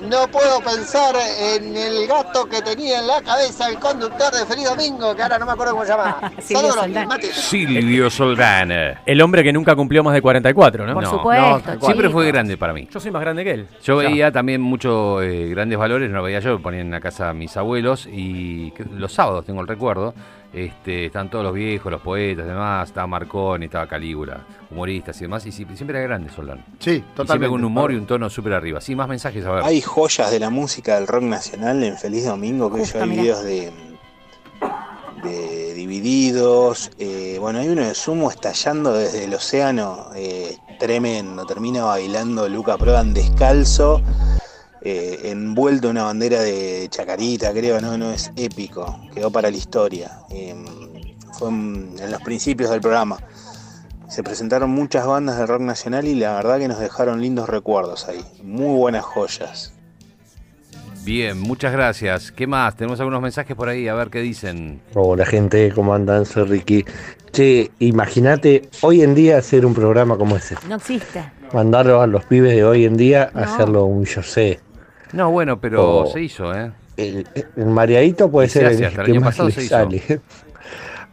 No 0.02 0.28
puedo 0.28 0.60
pensar 0.62 1.16
en 1.56 1.76
el 1.76 2.08
gato 2.08 2.46
que 2.46 2.62
tenía 2.62 3.00
en 3.00 3.08
la 3.08 3.22
cabeza 3.22 3.70
el 3.70 3.80
conductor 3.80 4.32
de 4.34 4.46
Feliz 4.46 4.66
Domingo, 4.70 5.16
que 5.16 5.24
ahora 5.24 5.40
no 5.40 5.46
me 5.46 5.54
acuerdo 5.54 5.74
cómo 5.74 5.86
se 5.86 5.92
llama. 5.92 6.32
Silvio 6.40 6.72
Saludos, 6.72 6.76
Soldán. 6.76 7.22
Silvio 7.22 8.10
Soldán. 8.10 8.72
El 9.06 9.22
hombre 9.22 9.44
que 9.44 9.52
nunca 9.54 9.76
cumplió 9.76 10.04
más 10.04 10.14
de 10.14 10.22
44, 10.22 10.86
¿no? 10.86 10.94
Por 10.94 11.04
No, 11.04 11.10
supuesto, 11.10 11.74
no, 11.74 11.82
Siempre 11.82 12.10
fue 12.10 12.28
grande 12.28 12.58
para 12.58 12.74
mí. 12.74 12.88
Yo 12.92 13.00
soy 13.00 13.12
más 13.12 13.22
grande 13.22 13.44
que 13.44 13.52
él. 13.52 13.68
Yo 13.84 14.02
Ya. 14.02 14.10
veía 14.10 14.32
también 14.32 14.62
muchos 14.62 15.24
eh, 15.24 15.48
grandes 15.50 15.80
valores, 15.80 16.10
no 16.12 16.18
lo 16.18 16.24
veía 16.24 16.40
yo, 16.42 16.52
lo 16.52 16.62
ponían 16.62 16.88
en 16.88 16.92
la 16.92 17.00
casa 17.02 17.34
mis 17.34 17.56
abuelos 17.58 18.08
y 18.12 18.72
que- 18.72 18.86
los 18.86 19.12
sábados 19.14 19.46
tengo 19.46 19.62
el 19.62 19.68
recuerdo, 19.68 20.14
este, 20.54 21.06
están 21.08 21.30
todos 21.30 21.44
los 21.44 21.54
viejos, 21.54 21.92
los 21.92 22.02
poetas 22.02 22.46
demás, 22.48 22.88
estaba 22.90 23.06
Marconi, 23.08 23.66
estaba 23.66 23.86
Calígula, 23.88 24.40
humoristas 24.72 25.18
y 25.18 25.22
demás, 25.22 25.46
y 25.46 25.52
si- 25.52 25.66
siempre 25.76 25.98
era 26.00 26.08
grande 26.08 26.32
Soldán. 26.32 26.64
Sí, 26.80 26.92
Y 26.92 26.94
siempre 26.94 27.14
totalmente. 27.16 27.50
con 27.52 27.60
un 27.60 27.66
humor 27.66 27.92
y 27.92 27.96
un 27.96 28.06
tono 28.08 28.30
súper 28.30 28.54
arriba. 28.54 28.80
Sí, 28.82 28.96
más 28.96 29.08
mensajes, 29.08 29.46
a 29.46 29.52
ver. 29.52 29.64
Hay 29.64 29.82
joyas 29.82 30.32
de 30.32 30.40
la 30.40 30.50
música 30.50 30.96
del 30.96 31.08
rock 31.08 31.24
nacional 31.24 31.84
en 31.84 31.98
Feliz 31.98 32.26
Domingo, 32.26 32.72
que 32.72 32.80
Justo, 32.80 32.98
yo 33.00 33.04
hay 33.04 33.10
mirá. 33.10 33.22
videos 33.22 33.44
de, 33.44 33.72
de 35.24 35.74
Divididos. 35.74 36.92
eh, 37.00 37.38
bueno, 37.40 37.60
hay 37.60 37.70
uno 37.70 37.84
de 37.86 37.94
Sumo 37.96 38.30
estallando 38.32 38.94
desde 38.94 39.26
el 39.26 39.34
océano, 39.34 40.10
eh, 40.16 40.58
tremendo. 40.80 41.46
Termina 41.46 41.84
bailando 41.86 42.48
Luca 42.50 42.78
Prodan 42.78 43.14
descalzo, 43.14 44.02
eh, 44.90 45.32
envuelto 45.32 45.88
en 45.88 45.92
una 45.98 46.04
bandera 46.04 46.42
de 46.42 46.88
Chacarita, 46.90 47.52
creo, 47.52 47.82
no, 47.82 47.98
no 47.98 48.12
es 48.12 48.32
épico, 48.36 49.00
quedó 49.14 49.30
para 49.32 49.52
la 49.52 49.58
historia. 49.58 50.20
Eh, 50.30 50.56
fue 51.38 51.50
en, 51.50 51.96
en 52.00 52.12
los 52.12 52.22
principios 52.22 52.70
del 52.70 52.82
programa. 52.82 53.18
Se 54.08 54.24
presentaron 54.24 54.70
muchas 54.70 55.06
bandas 55.06 55.38
de 55.38 55.46
rock 55.46 55.62
nacional 55.62 56.08
y 56.08 56.16
la 56.16 56.36
verdad 56.36 56.60
que 56.60 56.68
nos 56.70 56.80
dejaron 56.80 57.22
lindos 57.22 57.50
recuerdos 57.50 58.08
ahí. 58.08 58.24
Muy 58.42 58.76
buenas 58.78 59.04
joyas. 59.04 59.74
Bien, 61.04 61.40
muchas 61.40 61.72
gracias. 61.72 62.32
¿Qué 62.32 62.48
más? 62.48 62.76
Tenemos 62.76 63.00
algunos 63.00 63.22
mensajes 63.22 63.56
por 63.56 63.70
ahí, 63.70 63.88
a 63.88 63.94
ver 63.94 64.10
qué 64.10 64.20
dicen. 64.20 64.82
Hola 64.94 65.26
gente, 65.26 65.72
¿cómo 65.74 65.94
andan? 65.94 66.26
Soy 66.26 66.44
Ricky. 66.46 66.86
Che, 67.32 67.72
imagínate 67.80 68.70
hoy 68.82 69.04
en 69.04 69.16
día 69.16 69.38
hacer 69.38 69.66
un 69.66 69.74
programa 69.74 70.18
como 70.18 70.36
ese. 70.36 70.56
No 70.68 70.76
existe. 70.76 71.32
Mandarlo 71.54 72.02
a 72.02 72.08
los 72.08 72.26
pibes 72.26 72.54
de 72.56 72.66
hoy 72.66 72.84
en 72.86 72.98
día 72.98 73.32
a 73.34 73.42
No. 73.42 73.54
hacerlo 73.54 73.86
un 73.86 74.04
yo 74.06 74.22
sé. 74.24 74.60
No, 75.14 75.32
bueno, 75.32 75.60
pero 75.60 76.08
se 76.12 76.22
hizo, 76.22 76.54
¿eh? 76.54 76.72
El, 76.98 77.28
el 77.56 77.66
mareadito 77.66 78.30
puede 78.30 78.48
se 78.50 78.60
ser 78.60 78.72
el 78.72 78.84
el 78.84 78.94
que 79.06 79.12
año 79.12 79.22
más 79.22 79.38
le 79.40 79.52
sale. 79.52 80.02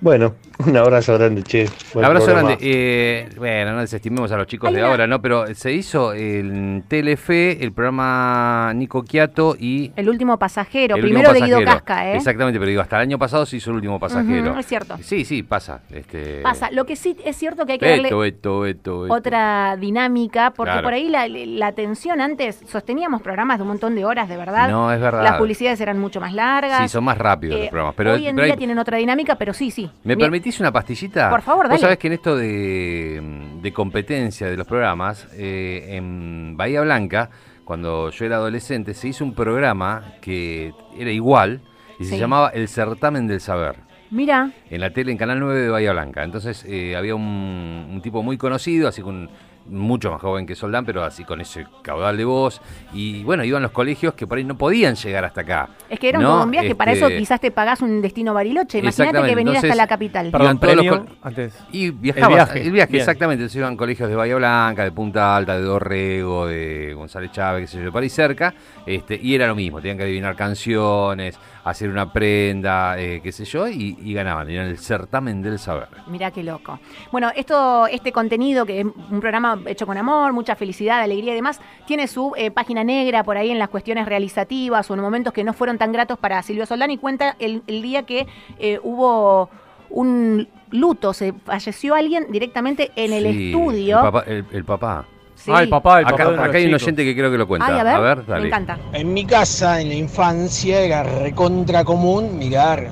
Bueno, 0.04 0.34
un 0.66 0.76
abrazo 0.76 1.14
grande, 1.14 1.42
che. 1.42 1.66
Buen 1.94 2.04
Abrazo 2.04 2.26
programa. 2.26 2.48
grande. 2.50 2.66
Eh, 2.70 3.28
bueno, 3.38 3.72
no 3.72 3.80
desestimemos 3.80 4.30
a 4.32 4.36
los 4.36 4.46
chicos 4.46 4.70
de 4.70 4.82
ahora, 4.82 5.06
¿no? 5.06 5.22
Pero 5.22 5.46
se 5.54 5.72
hizo 5.72 6.12
en 6.12 6.84
Telefe 6.86 7.64
el 7.64 7.72
programa 7.72 8.70
Nico 8.74 9.02
Quiato 9.02 9.56
y. 9.58 9.92
El 9.96 10.10
último 10.10 10.38
pasajero, 10.38 10.96
el 10.96 11.00
primero 11.00 11.30
último 11.30 11.40
de 11.46 11.46
Guido 11.46 11.58
pasajero. 11.64 11.84
Casca, 11.86 12.10
¿eh? 12.12 12.16
Exactamente, 12.16 12.58
pero 12.58 12.68
digo, 12.68 12.82
hasta 12.82 12.96
el 12.96 13.02
año 13.02 13.18
pasado 13.18 13.46
se 13.46 13.56
hizo 13.56 13.70
el 13.70 13.76
último 13.76 13.98
pasajero. 13.98 14.50
Ujú, 14.50 14.60
es 14.60 14.66
cierto. 14.66 14.98
Sí, 15.00 15.24
sí, 15.24 15.42
pasa. 15.42 15.80
Este... 15.90 16.42
Pasa. 16.42 16.70
Lo 16.70 16.84
que 16.84 16.96
sí 16.96 17.16
es 17.24 17.34
cierto 17.36 17.64
que 17.64 17.72
hay 17.72 17.78
que 17.78 17.88
darle 17.88 18.08
Esto, 18.08 18.24
esto, 18.24 18.66
esto, 18.66 19.04
esto. 19.06 19.14
otra 19.14 19.76
dinámica, 19.78 20.50
porque 20.50 20.72
Claro. 20.72 20.84
por 20.84 20.92
ahí 20.92 21.08
la, 21.08 21.26
la 21.28 21.68
atención 21.68 22.20
antes, 22.20 22.60
sosteníamos 22.68 23.22
programas 23.22 23.56
de 23.56 23.62
un 23.62 23.68
montón 23.68 23.94
de 23.94 24.04
horas, 24.04 24.28
de 24.28 24.36
verdad. 24.36 24.68
No, 24.68 24.92
es 24.92 25.00
verdad. 25.00 25.22
Las 25.22 25.38
publicidades 25.38 25.80
eran 25.80 25.98
mucho 25.98 26.20
más 26.20 26.34
largas. 26.34 26.82
Sí, 26.82 26.88
son 26.90 27.04
más 27.04 27.16
rápidos 27.16 27.56
Eh, 27.56 27.60
los 27.60 27.68
programas. 27.70 27.94
Pero, 27.96 28.12
hoy 28.12 28.26
en 28.26 28.36
pero 28.36 28.44
día 28.44 28.52
hay- 28.52 28.58
tienen 28.58 28.78
otra 28.78 28.98
dinámica, 28.98 29.36
pero 29.36 29.54
sí, 29.54 29.70
sí. 29.70 29.90
¿Me 30.02 30.16
Mi- 30.16 30.22
permitís 30.22 30.60
una 30.60 30.70
pastillita? 30.72 31.30
Por 31.30 31.42
favor, 31.42 31.64
dale. 31.66 31.74
Vos 31.74 31.80
sabés 31.80 31.98
que 31.98 32.08
en 32.08 32.12
esto 32.14 32.36
de, 32.36 33.22
de 33.62 33.72
competencia 33.72 34.48
de 34.48 34.56
los 34.56 34.66
programas, 34.66 35.26
eh, 35.34 35.86
en 35.96 36.56
Bahía 36.56 36.82
Blanca, 36.82 37.30
cuando 37.64 38.10
yo 38.10 38.24
era 38.26 38.36
adolescente, 38.36 38.92
se 38.94 39.08
hizo 39.08 39.24
un 39.24 39.34
programa 39.34 40.14
que 40.20 40.72
era 40.98 41.10
igual 41.10 41.62
y 41.98 42.04
se 42.04 42.18
llamaba 42.18 42.48
El 42.50 42.68
Certamen 42.68 43.26
del 43.26 43.40
Saber. 43.40 43.76
Mira, 44.10 44.50
En 44.70 44.80
la 44.80 44.90
tele, 44.90 45.10
en 45.12 45.16
Canal 45.18 45.40
9 45.40 45.60
de 45.62 45.68
Bahía 45.70 45.92
Blanca. 45.92 46.22
Entonces 46.22 46.64
eh, 46.68 46.94
había 46.96 47.14
un, 47.14 47.88
un 47.90 48.00
tipo 48.02 48.22
muy 48.22 48.36
conocido, 48.36 48.86
así 48.88 49.00
con 49.00 49.30
mucho 49.66 50.10
más 50.10 50.20
joven 50.20 50.46
que 50.46 50.54
Soldán, 50.54 50.84
pero 50.84 51.02
así 51.04 51.24
con 51.24 51.40
ese 51.40 51.66
caudal 51.82 52.16
de 52.16 52.24
voz. 52.24 52.60
Y 52.92 53.22
bueno, 53.24 53.44
iban 53.44 53.62
los 53.62 53.70
colegios 53.70 54.14
que 54.14 54.26
por 54.26 54.38
ahí 54.38 54.44
no 54.44 54.56
podían 54.56 54.94
llegar 54.94 55.24
hasta 55.24 55.42
acá. 55.42 55.68
es 55.88 55.98
que 55.98 56.10
era 56.10 56.18
¿no? 56.18 56.44
un 56.44 56.50
viaje, 56.50 56.74
para 56.74 56.92
eso 56.92 57.06
Este, 57.06 57.18
quizás 57.18 57.40
te 57.40 57.50
pagás 57.50 57.80
un 57.82 58.02
destino 58.02 58.34
bariloche. 58.34 58.78
Imagínate 58.78 59.22
que 59.22 59.34
venir 59.34 59.56
hasta 59.56 59.66
entonces- 59.66 59.76
la 59.76 59.86
capital. 59.86 60.30
Perdón, 60.30 60.58
premio 60.58 61.06
antes. 61.22 61.54
Y 61.72 61.90
viajaba, 61.90 62.44
el 62.54 62.70
viaje, 62.72 62.96
exactamente. 62.96 63.42
Entonces 63.42 63.56
iban 63.56 63.76
colegios 63.76 64.08
de 64.08 64.16
Bahía 64.16 64.36
Blanca, 64.36 64.84
de 64.84 64.92
Punta 64.92 65.36
Alta, 65.36 65.56
de 65.56 65.62
Dorrego, 65.62 66.46
de 66.46 66.92
González 66.94 67.32
Chávez, 67.32 67.70
qué 67.70 67.78
sé 67.78 67.84
yo, 67.84 67.92
por 67.92 68.02
ahí 68.02 68.08
cerca. 68.08 68.54
Este, 68.86 69.18
y 69.20 69.34
era 69.34 69.46
lo 69.46 69.54
mismo, 69.54 69.80
tenían 69.80 69.96
que 69.96 70.04
adivinar 70.04 70.36
canciones, 70.36 71.38
hacer 71.64 71.88
una 71.90 72.12
prenda, 72.12 72.98
eh, 72.98 73.20
qué 73.22 73.32
sé 73.32 73.44
yo, 73.44 73.66
y, 73.68 73.96
y 74.02 74.12
ganaban. 74.14 74.48
Era 74.50 74.64
el 74.66 74.78
certamen 74.78 75.40
del 75.42 75.58
saber. 75.58 75.88
Mirá 76.06 76.30
qué 76.30 76.42
loco. 76.42 76.78
Bueno, 77.10 77.30
esto, 77.34 77.86
este 77.86 78.12
contenido, 78.12 78.66
que 78.66 78.80
es 78.80 78.84
un 78.86 79.20
programa 79.20 79.58
hecho 79.66 79.86
con 79.86 79.96
amor, 79.96 80.32
mucha 80.32 80.56
felicidad, 80.56 81.00
alegría 81.00 81.32
y 81.32 81.36
demás, 81.36 81.60
tiene 81.86 82.06
su 82.06 82.32
eh, 82.36 82.50
página 82.50 82.84
negra 82.84 83.24
por 83.24 83.36
ahí 83.36 83.50
en 83.50 83.58
las 83.58 83.68
cuestiones 83.70 84.06
realizativas 84.06 84.90
o 84.90 84.94
en 84.94 85.00
momentos 85.00 85.32
que 85.32 85.42
no 85.44 85.52
fueron 85.54 85.78
tan 85.78 85.90
gratos 85.92 86.18
para 86.18 86.42
Silvio 86.42 86.66
Soldán 86.66 86.90
y 86.90 86.98
cuenta 86.98 87.34
el, 87.38 87.62
el 87.66 87.80
día 87.82 88.02
que 88.04 88.26
eh, 88.58 88.78
hubo 88.82 89.48
un 89.90 90.48
luto, 90.70 91.12
se 91.12 91.32
falleció 91.32 91.94
alguien 91.94 92.26
directamente 92.30 92.90
en 92.96 93.12
el 93.12 93.32
Sí, 93.32 93.46
estudio. 93.52 93.96
El 93.98 94.02
papá. 94.04 94.24
el- 94.26 94.44
el 94.52 94.64
papá. 94.64 95.06
Sí. 95.36 95.50
Ah, 95.52 95.62
el 95.62 95.68
papá, 95.68 95.98
el 96.00 96.04
papá 96.06 96.14
Acá, 96.22 96.48
de 96.48 96.58
hay 96.58 96.66
un 96.66 96.74
oyente 96.74 97.04
que 97.04 97.14
creo 97.14 97.30
que 97.30 97.36
lo 97.38 97.46
cuenta. 97.46 97.66
Ay, 97.66 97.78
a 97.80 98.00
ver, 98.00 98.24
dale. 98.26 98.42
me 98.42 98.46
encanta. 98.48 98.78
En 98.92 99.12
mi 99.12 99.24
casa, 99.26 99.80
en 99.80 99.88
la 99.88 99.94
infancia, 99.94 100.80
era 100.80 101.02
recontra 101.02 101.84
común 101.84 102.38
mirar 102.38 102.88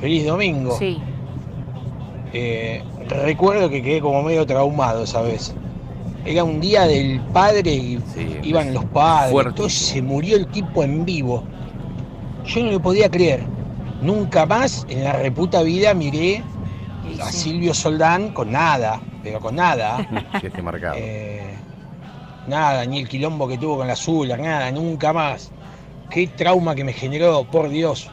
Feliz 0.00 0.26
Domingo. 0.26 0.76
Sí. 0.78 0.98
Eh, 2.32 2.82
recuerdo 3.08 3.68
que 3.70 3.82
quedé 3.82 4.00
como 4.00 4.22
medio 4.22 4.46
traumado 4.46 5.04
esa 5.04 5.22
vez. 5.22 5.54
Era 6.24 6.44
un 6.44 6.60
día 6.60 6.86
del 6.86 7.20
padre 7.32 7.72
y 7.72 7.98
Sí, 8.14 8.38
iban 8.42 8.74
los 8.74 8.84
padres. 8.86 9.30
fuerte. 9.32 9.50
Entonces 9.50 9.78
se 9.78 10.02
murió 10.02 10.36
el 10.36 10.46
tipo 10.48 10.82
en 10.82 11.04
vivo. 11.04 11.44
Yo 12.46 12.64
no 12.64 12.72
lo 12.72 12.80
podía 12.80 13.10
creer. 13.10 13.44
Nunca 14.02 14.44
más 14.44 14.84
en 14.88 15.04
la 15.04 15.12
reputa 15.14 15.62
vida 15.62 15.94
miré 15.94 16.42
a. 17.20 17.30
Silvio 17.30 17.72
Soldán 17.72 18.30
con 18.32 18.50
nada, 18.52 19.00
pero 19.26 19.40
con 19.40 19.56
nada. 19.56 20.06
Marcado. 20.62 20.94
Eh, 20.96 21.42
nada, 22.46 22.84
ni 22.84 23.00
el 23.00 23.08
quilombo 23.08 23.48
que 23.48 23.58
tuvo 23.58 23.78
con 23.78 23.88
la 23.88 23.96
Zula, 23.96 24.36
nada, 24.36 24.70
nunca 24.70 25.12
más. 25.12 25.50
Qué 26.10 26.28
trauma 26.28 26.76
que 26.76 26.84
me 26.84 26.92
generó, 26.92 27.42
por 27.42 27.68
Dios. 27.68 28.08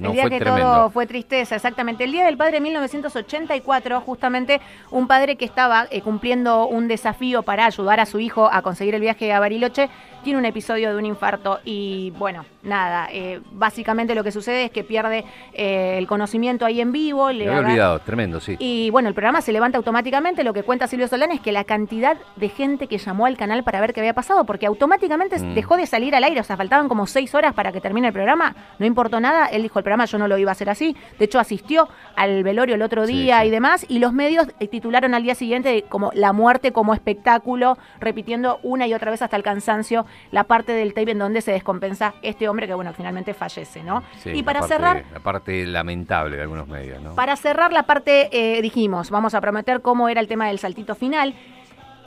no, 0.00 0.10
el 0.10 0.14
día 0.14 0.22
fue 0.22 0.30
que 0.30 0.38
tremendo. 0.38 0.72
todo 0.72 0.90
fue 0.90 1.06
tristeza, 1.08 1.56
exactamente. 1.56 2.04
El 2.04 2.12
Día 2.12 2.24
del 2.26 2.36
Padre 2.36 2.52
de 2.52 2.60
1984, 2.60 4.00
justamente 4.02 4.60
un 4.92 5.08
padre 5.08 5.34
que 5.34 5.44
estaba 5.44 5.88
eh, 5.90 6.02
cumpliendo 6.02 6.68
un 6.68 6.86
desafío 6.86 7.42
para 7.42 7.66
ayudar 7.66 7.98
a 7.98 8.06
su 8.06 8.20
hijo 8.20 8.48
a 8.52 8.62
conseguir 8.62 8.94
el 8.94 9.00
viaje 9.00 9.32
a 9.32 9.40
Bariloche, 9.40 9.90
tiene 10.28 10.40
un 10.40 10.44
episodio 10.44 10.90
de 10.90 10.96
un 10.98 11.06
infarto 11.06 11.58
y 11.64 12.10
bueno, 12.18 12.44
nada, 12.62 13.08
eh, 13.10 13.40
básicamente 13.52 14.14
lo 14.14 14.22
que 14.22 14.30
sucede 14.30 14.64
es 14.64 14.70
que 14.70 14.84
pierde 14.84 15.24
eh, 15.54 15.96
el 15.96 16.06
conocimiento 16.06 16.66
ahí 16.66 16.82
en 16.82 16.92
vivo. 16.92 17.28
Me 17.28 17.32
Le 17.32 17.44
había 17.44 17.52
agarra- 17.52 17.68
olvidado, 17.70 17.98
tremendo, 18.00 18.40
sí. 18.40 18.56
y 18.58 18.90
bueno, 18.90 19.08
el 19.08 19.14
programa 19.14 19.40
se 19.40 19.52
levanta 19.52 19.78
automáticamente. 19.78 20.44
Lo 20.44 20.52
que 20.52 20.64
cuenta 20.64 20.86
Silvio 20.86 21.08
Solán 21.08 21.30
es 21.32 21.40
que 21.40 21.50
la 21.50 21.64
cantidad 21.64 22.18
de 22.36 22.48
gente 22.50 22.88
que 22.88 22.98
llamó 22.98 23.24
al 23.24 23.38
canal 23.38 23.64
para 23.64 23.80
ver 23.80 23.94
qué 23.94 24.00
había 24.00 24.12
pasado, 24.12 24.44
porque 24.44 24.66
automáticamente 24.66 25.38
Mm. 25.38 25.54
dejó 25.54 25.78
de 25.78 25.86
salir 25.86 26.14
al 26.14 26.24
aire, 26.24 26.40
o 26.40 26.44
sea, 26.44 26.58
faltaban 26.58 26.88
como 26.88 27.06
seis 27.06 27.34
horas 27.34 27.54
para 27.54 27.72
que 27.72 27.80
termine 27.80 28.08
el 28.08 28.12
programa, 28.12 28.54
no 28.78 28.84
importó 28.84 29.20
nada. 29.20 29.46
Él 29.46 29.62
dijo, 29.62 29.78
el 29.78 29.82
programa 29.82 30.04
yo 30.04 30.18
no 30.18 30.28
lo 30.28 30.36
iba 30.36 30.50
a 30.50 30.52
hacer 30.52 30.68
así. 30.68 30.94
De 31.18 31.24
hecho, 31.24 31.38
asistió 31.40 31.88
al 32.16 32.42
velorio 32.42 32.74
el 32.74 32.82
otro 32.82 33.06
día 33.06 33.40
sí. 33.40 33.46
y 33.46 33.50
demás, 33.50 33.86
y 33.88 33.98
los 33.98 34.12
medios 34.12 34.46
eh, 34.60 34.68
titularon 34.68 35.14
al 35.14 35.22
día 35.22 35.34
siguiente 35.34 35.86
como 35.88 36.10
la 36.12 36.34
muerte 36.34 36.70
como 36.72 36.92
espectáculo, 36.92 37.78
repitiendo 37.98 38.58
una 38.62 38.86
y 38.86 38.92
otra 38.92 39.10
vez 39.10 39.22
hasta 39.22 39.38
el 39.38 39.42
cansancio 39.42 40.04
la 40.30 40.44
parte 40.44 40.72
del 40.72 40.94
tape 40.94 41.12
en 41.12 41.18
donde 41.18 41.40
se 41.40 41.52
descompensa 41.52 42.14
este 42.22 42.48
hombre 42.48 42.66
que, 42.66 42.74
bueno, 42.74 42.92
finalmente 42.92 43.34
fallece, 43.34 43.82
¿no? 43.82 44.02
Sí, 44.18 44.30
y 44.30 44.38
la 44.40 44.44
para 44.44 44.60
parte- 44.60 44.74
cerrar, 44.74 45.04
La 45.12 45.20
parte 45.20 45.66
lamentable 45.66 46.36
de 46.36 46.42
algunos 46.42 46.68
medios, 46.68 47.00
¿no? 47.02 47.14
para 47.14 47.36
cerrar 47.36 47.72
la 47.72 47.84
parte, 47.84 48.28
eh, 48.32 48.62
dijimos, 48.62 49.10
vamos 49.10 49.34
a 49.34 49.40
prometer 49.40 49.80
cómo 49.80 50.08
era 50.08 50.20
el 50.20 50.28
tema 50.28 50.48
del 50.48 50.58
saltito 50.58 50.94
final 50.94 51.34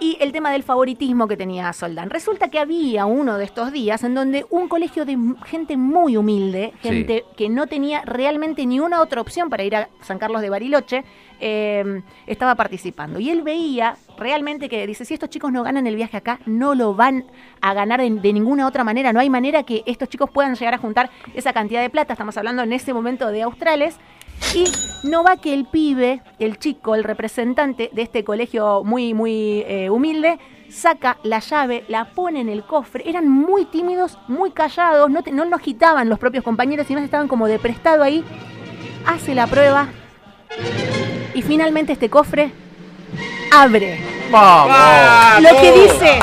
y 0.02 0.18
el 0.20 0.32
tema 0.32 0.52
del 0.52 0.64
favoritismo 0.64 1.28
que 1.28 1.38
tenía 1.38 1.72
Soldán. 1.74 2.10
Resulta 2.10 2.50
que 2.50 2.58
había 2.58 3.06
uno 3.06 3.38
de 3.38 3.46
estos 3.46 3.72
días 3.72 4.04
en 4.04 4.16
donde 4.16 4.48
un 4.50 4.68
colegio 4.68 5.06
de 5.06 5.16
gente 5.46 5.78
muy 5.78 6.18
humilde, 6.18 6.74
Sí. 6.82 6.90
gente 6.90 7.24
que 7.38 7.50
no 7.50 7.68
tenía 7.68 8.02
realmente 8.02 8.66
ni 8.66 8.80
una 8.80 9.00
otra 9.00 9.22
opción 9.22 9.52
para 9.52 9.64
ir 9.64 9.76
a 9.76 9.90
San 10.02 10.18
Carlos 10.18 10.42
de 10.42 10.50
Bariloche, 10.50 11.04
eh, 11.40 12.02
estaba 12.26 12.56
participando. 12.56 13.20
Y 13.20 13.30
él 13.30 13.44
veía 13.44 13.96
realmente 14.18 14.70
que 14.70 14.88
dice, 14.88 15.06
si 15.06 15.14
estos 15.14 15.30
chicos 15.30 15.52
no 15.52 15.62
ganan 15.62 15.86
el 15.86 15.96
viaje 15.96 16.18
acá, 16.18 16.40
no 16.48 16.74
lo 16.74 16.96
van 16.96 17.26
a 17.62 17.76
ganar 17.76 18.02
de, 18.02 18.10
de 18.10 18.34
ninguna 18.34 18.66
otra 18.66 18.84
manera. 18.84 19.14
No 19.14 19.20
hay 19.20 19.30
manera 19.30 19.62
que 19.62 19.84
estos 19.86 20.10
chicos 20.10 20.32
puedan 20.32 20.56
llegar 20.56 20.74
a 20.74 20.78
juntar 20.80 21.12
esa 21.36 21.54
cantidad 21.54 21.80
de 21.82 21.92
plata. 21.92 22.14
Estamos 22.14 22.36
hablando 22.38 22.64
en 22.64 22.74
ese 22.74 22.92
momento 22.92 23.28
de 23.28 23.44
australes. 23.44 23.98
Y 24.54 24.66
no 25.04 25.24
va 25.24 25.38
que 25.38 25.54
el 25.54 25.66
pibe, 25.66 26.22
el 26.40 26.58
chico, 26.60 26.94
el 26.96 27.04
representante 27.04 27.90
de 27.94 28.02
este 28.02 28.24
colegio 28.24 28.84
muy, 28.84 29.14
muy 29.14 29.64
eh, 29.68 29.90
humilde, 29.90 30.40
saca 30.70 31.18
la 31.24 31.40
llave, 31.40 31.86
la 31.88 32.06
pone 32.06 32.42
en 32.42 32.50
el 32.50 32.64
cofre. 32.64 33.10
Eran 33.10 33.30
muy 33.30 33.66
tímidos, 33.66 34.18
muy 34.28 34.52
callados, 34.52 35.10
no, 35.10 35.24
te- 35.24 35.32
no 35.32 35.46
lo 35.46 35.56
agitaban 35.56 36.10
los 36.10 36.20
propios 36.20 36.44
compañeros, 36.44 36.88
sino 36.88 37.00
estaban 37.00 37.28
como 37.30 37.48
de 37.48 37.60
prestado 37.60 38.04
ahí. 38.04 38.24
Hace 39.06 39.34
la 39.36 39.48
prueba 39.48 39.88
y 41.34 41.42
finalmente 41.42 41.94
este 41.94 42.10
cofre 42.10 42.52
abre. 43.54 44.00
¡Vamos! 44.30 45.42
Lo 45.42 45.62
que 45.62 45.72
dice 45.74 46.20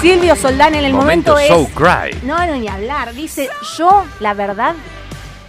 Silvio 0.00 0.36
Soldán 0.36 0.74
en 0.74 0.84
el 0.84 0.92
Momento 0.92 1.32
momento, 1.32 1.54
so 1.54 1.62
es... 1.62 1.74
cry. 1.74 2.26
No, 2.26 2.38
no, 2.46 2.56
ni 2.56 2.68
hablar. 2.68 3.12
Dice, 3.14 3.48
yo, 3.76 4.04
la 4.20 4.32
verdad, 4.34 4.74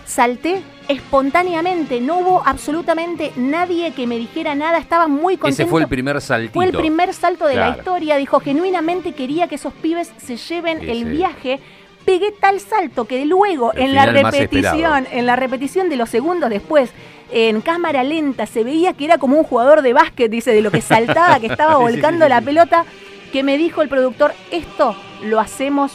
salté 0.05 0.61
espontáneamente. 0.91 1.99
No 2.01 2.19
hubo 2.19 2.43
absolutamente 2.45 3.31
nadie 3.35 3.91
que 3.93 4.07
me 4.07 4.17
dijera 4.17 4.55
nada. 4.55 4.77
Estaba 4.77 5.07
muy 5.07 5.37
contento. 5.37 5.61
Ese 5.63 5.69
fue 5.69 5.81
el 5.81 5.87
primer 5.87 6.21
saltito. 6.21 6.53
Fue 6.53 6.65
el 6.65 6.71
primer 6.71 7.13
salto 7.13 7.45
de 7.47 7.55
la 7.55 7.69
historia. 7.69 8.17
Dijo, 8.17 8.39
genuinamente 8.39 9.13
quería 9.13 9.47
que 9.47 9.55
esos 9.55 9.73
pibes 9.73 10.11
se 10.17 10.37
lleven 10.37 10.79
Sí, 10.81 10.89
el 10.89 10.97
sí. 10.99 11.03
viaje. 11.05 11.59
Pegué 12.05 12.31
tal 12.31 12.59
salto 12.59 13.05
que 13.05 13.25
luego 13.25 13.73
El 13.73 13.81
en 13.89 13.95
la 13.95 14.05
repetición, 14.07 15.07
en 15.11 15.25
la 15.27 15.35
repetición 15.35 15.87
de 15.89 15.97
los 15.97 16.09
segundos 16.09 16.49
después, 16.49 16.89
en 17.31 17.61
cámara 17.61 18.03
lenta, 18.03 18.47
se 18.47 18.63
veía 18.63 18.93
que 18.93 19.05
era 19.05 19.19
como 19.19 19.37
un 19.37 19.43
jugador 19.43 19.83
de 19.83 19.93
básquet, 19.93 20.29
dice, 20.31 20.51
de 20.51 20.61
lo 20.61 20.71
que 20.71 20.81
saltaba, 20.93 21.39
que 21.39 21.45
estaba 21.47 21.73
Sí, 21.75 21.77
sí, 21.77 21.91
volcando 21.91 22.25
sí, 22.25 22.29
la 22.29 22.41
pelota, 22.41 22.85
que 23.31 23.43
me 23.43 23.57
dijo 23.57 23.83
el 23.83 23.87
productor, 23.89 24.33
esto 24.49 24.95
lo 25.23 25.39
hacemos 25.39 25.93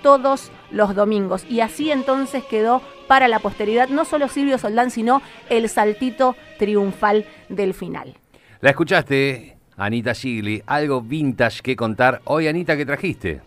todos 0.00 0.52
los 0.70 0.94
domingos. 0.94 1.44
Y 1.48 1.60
así 1.60 1.90
entonces 1.90 2.44
quedó 2.44 2.80
para 3.08 3.26
la 3.26 3.40
posteridad 3.40 3.88
no 3.88 4.04
solo 4.04 4.28
Silvio 4.28 4.58
Soldán, 4.58 4.92
sino 4.92 5.22
el 5.50 5.68
saltito 5.68 6.36
triunfal 6.58 7.24
del 7.48 7.74
final. 7.74 8.14
La 8.60 8.70
escuchaste, 8.70 9.56
Anita 9.76 10.14
Gigli. 10.14 10.62
Algo 10.66 11.00
vintage 11.00 11.62
que 11.62 11.74
contar. 11.74 12.20
Hoy, 12.24 12.46
Anita, 12.46 12.76
¿qué 12.76 12.84
trajiste? 12.84 13.40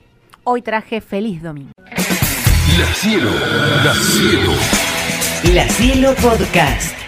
Hoy 0.44 0.62
traje 0.62 1.02
feliz 1.02 1.44
domingo. 1.44 1.72
La 5.54 5.68
Cielo 5.68 6.16
Podcast. 6.16 7.01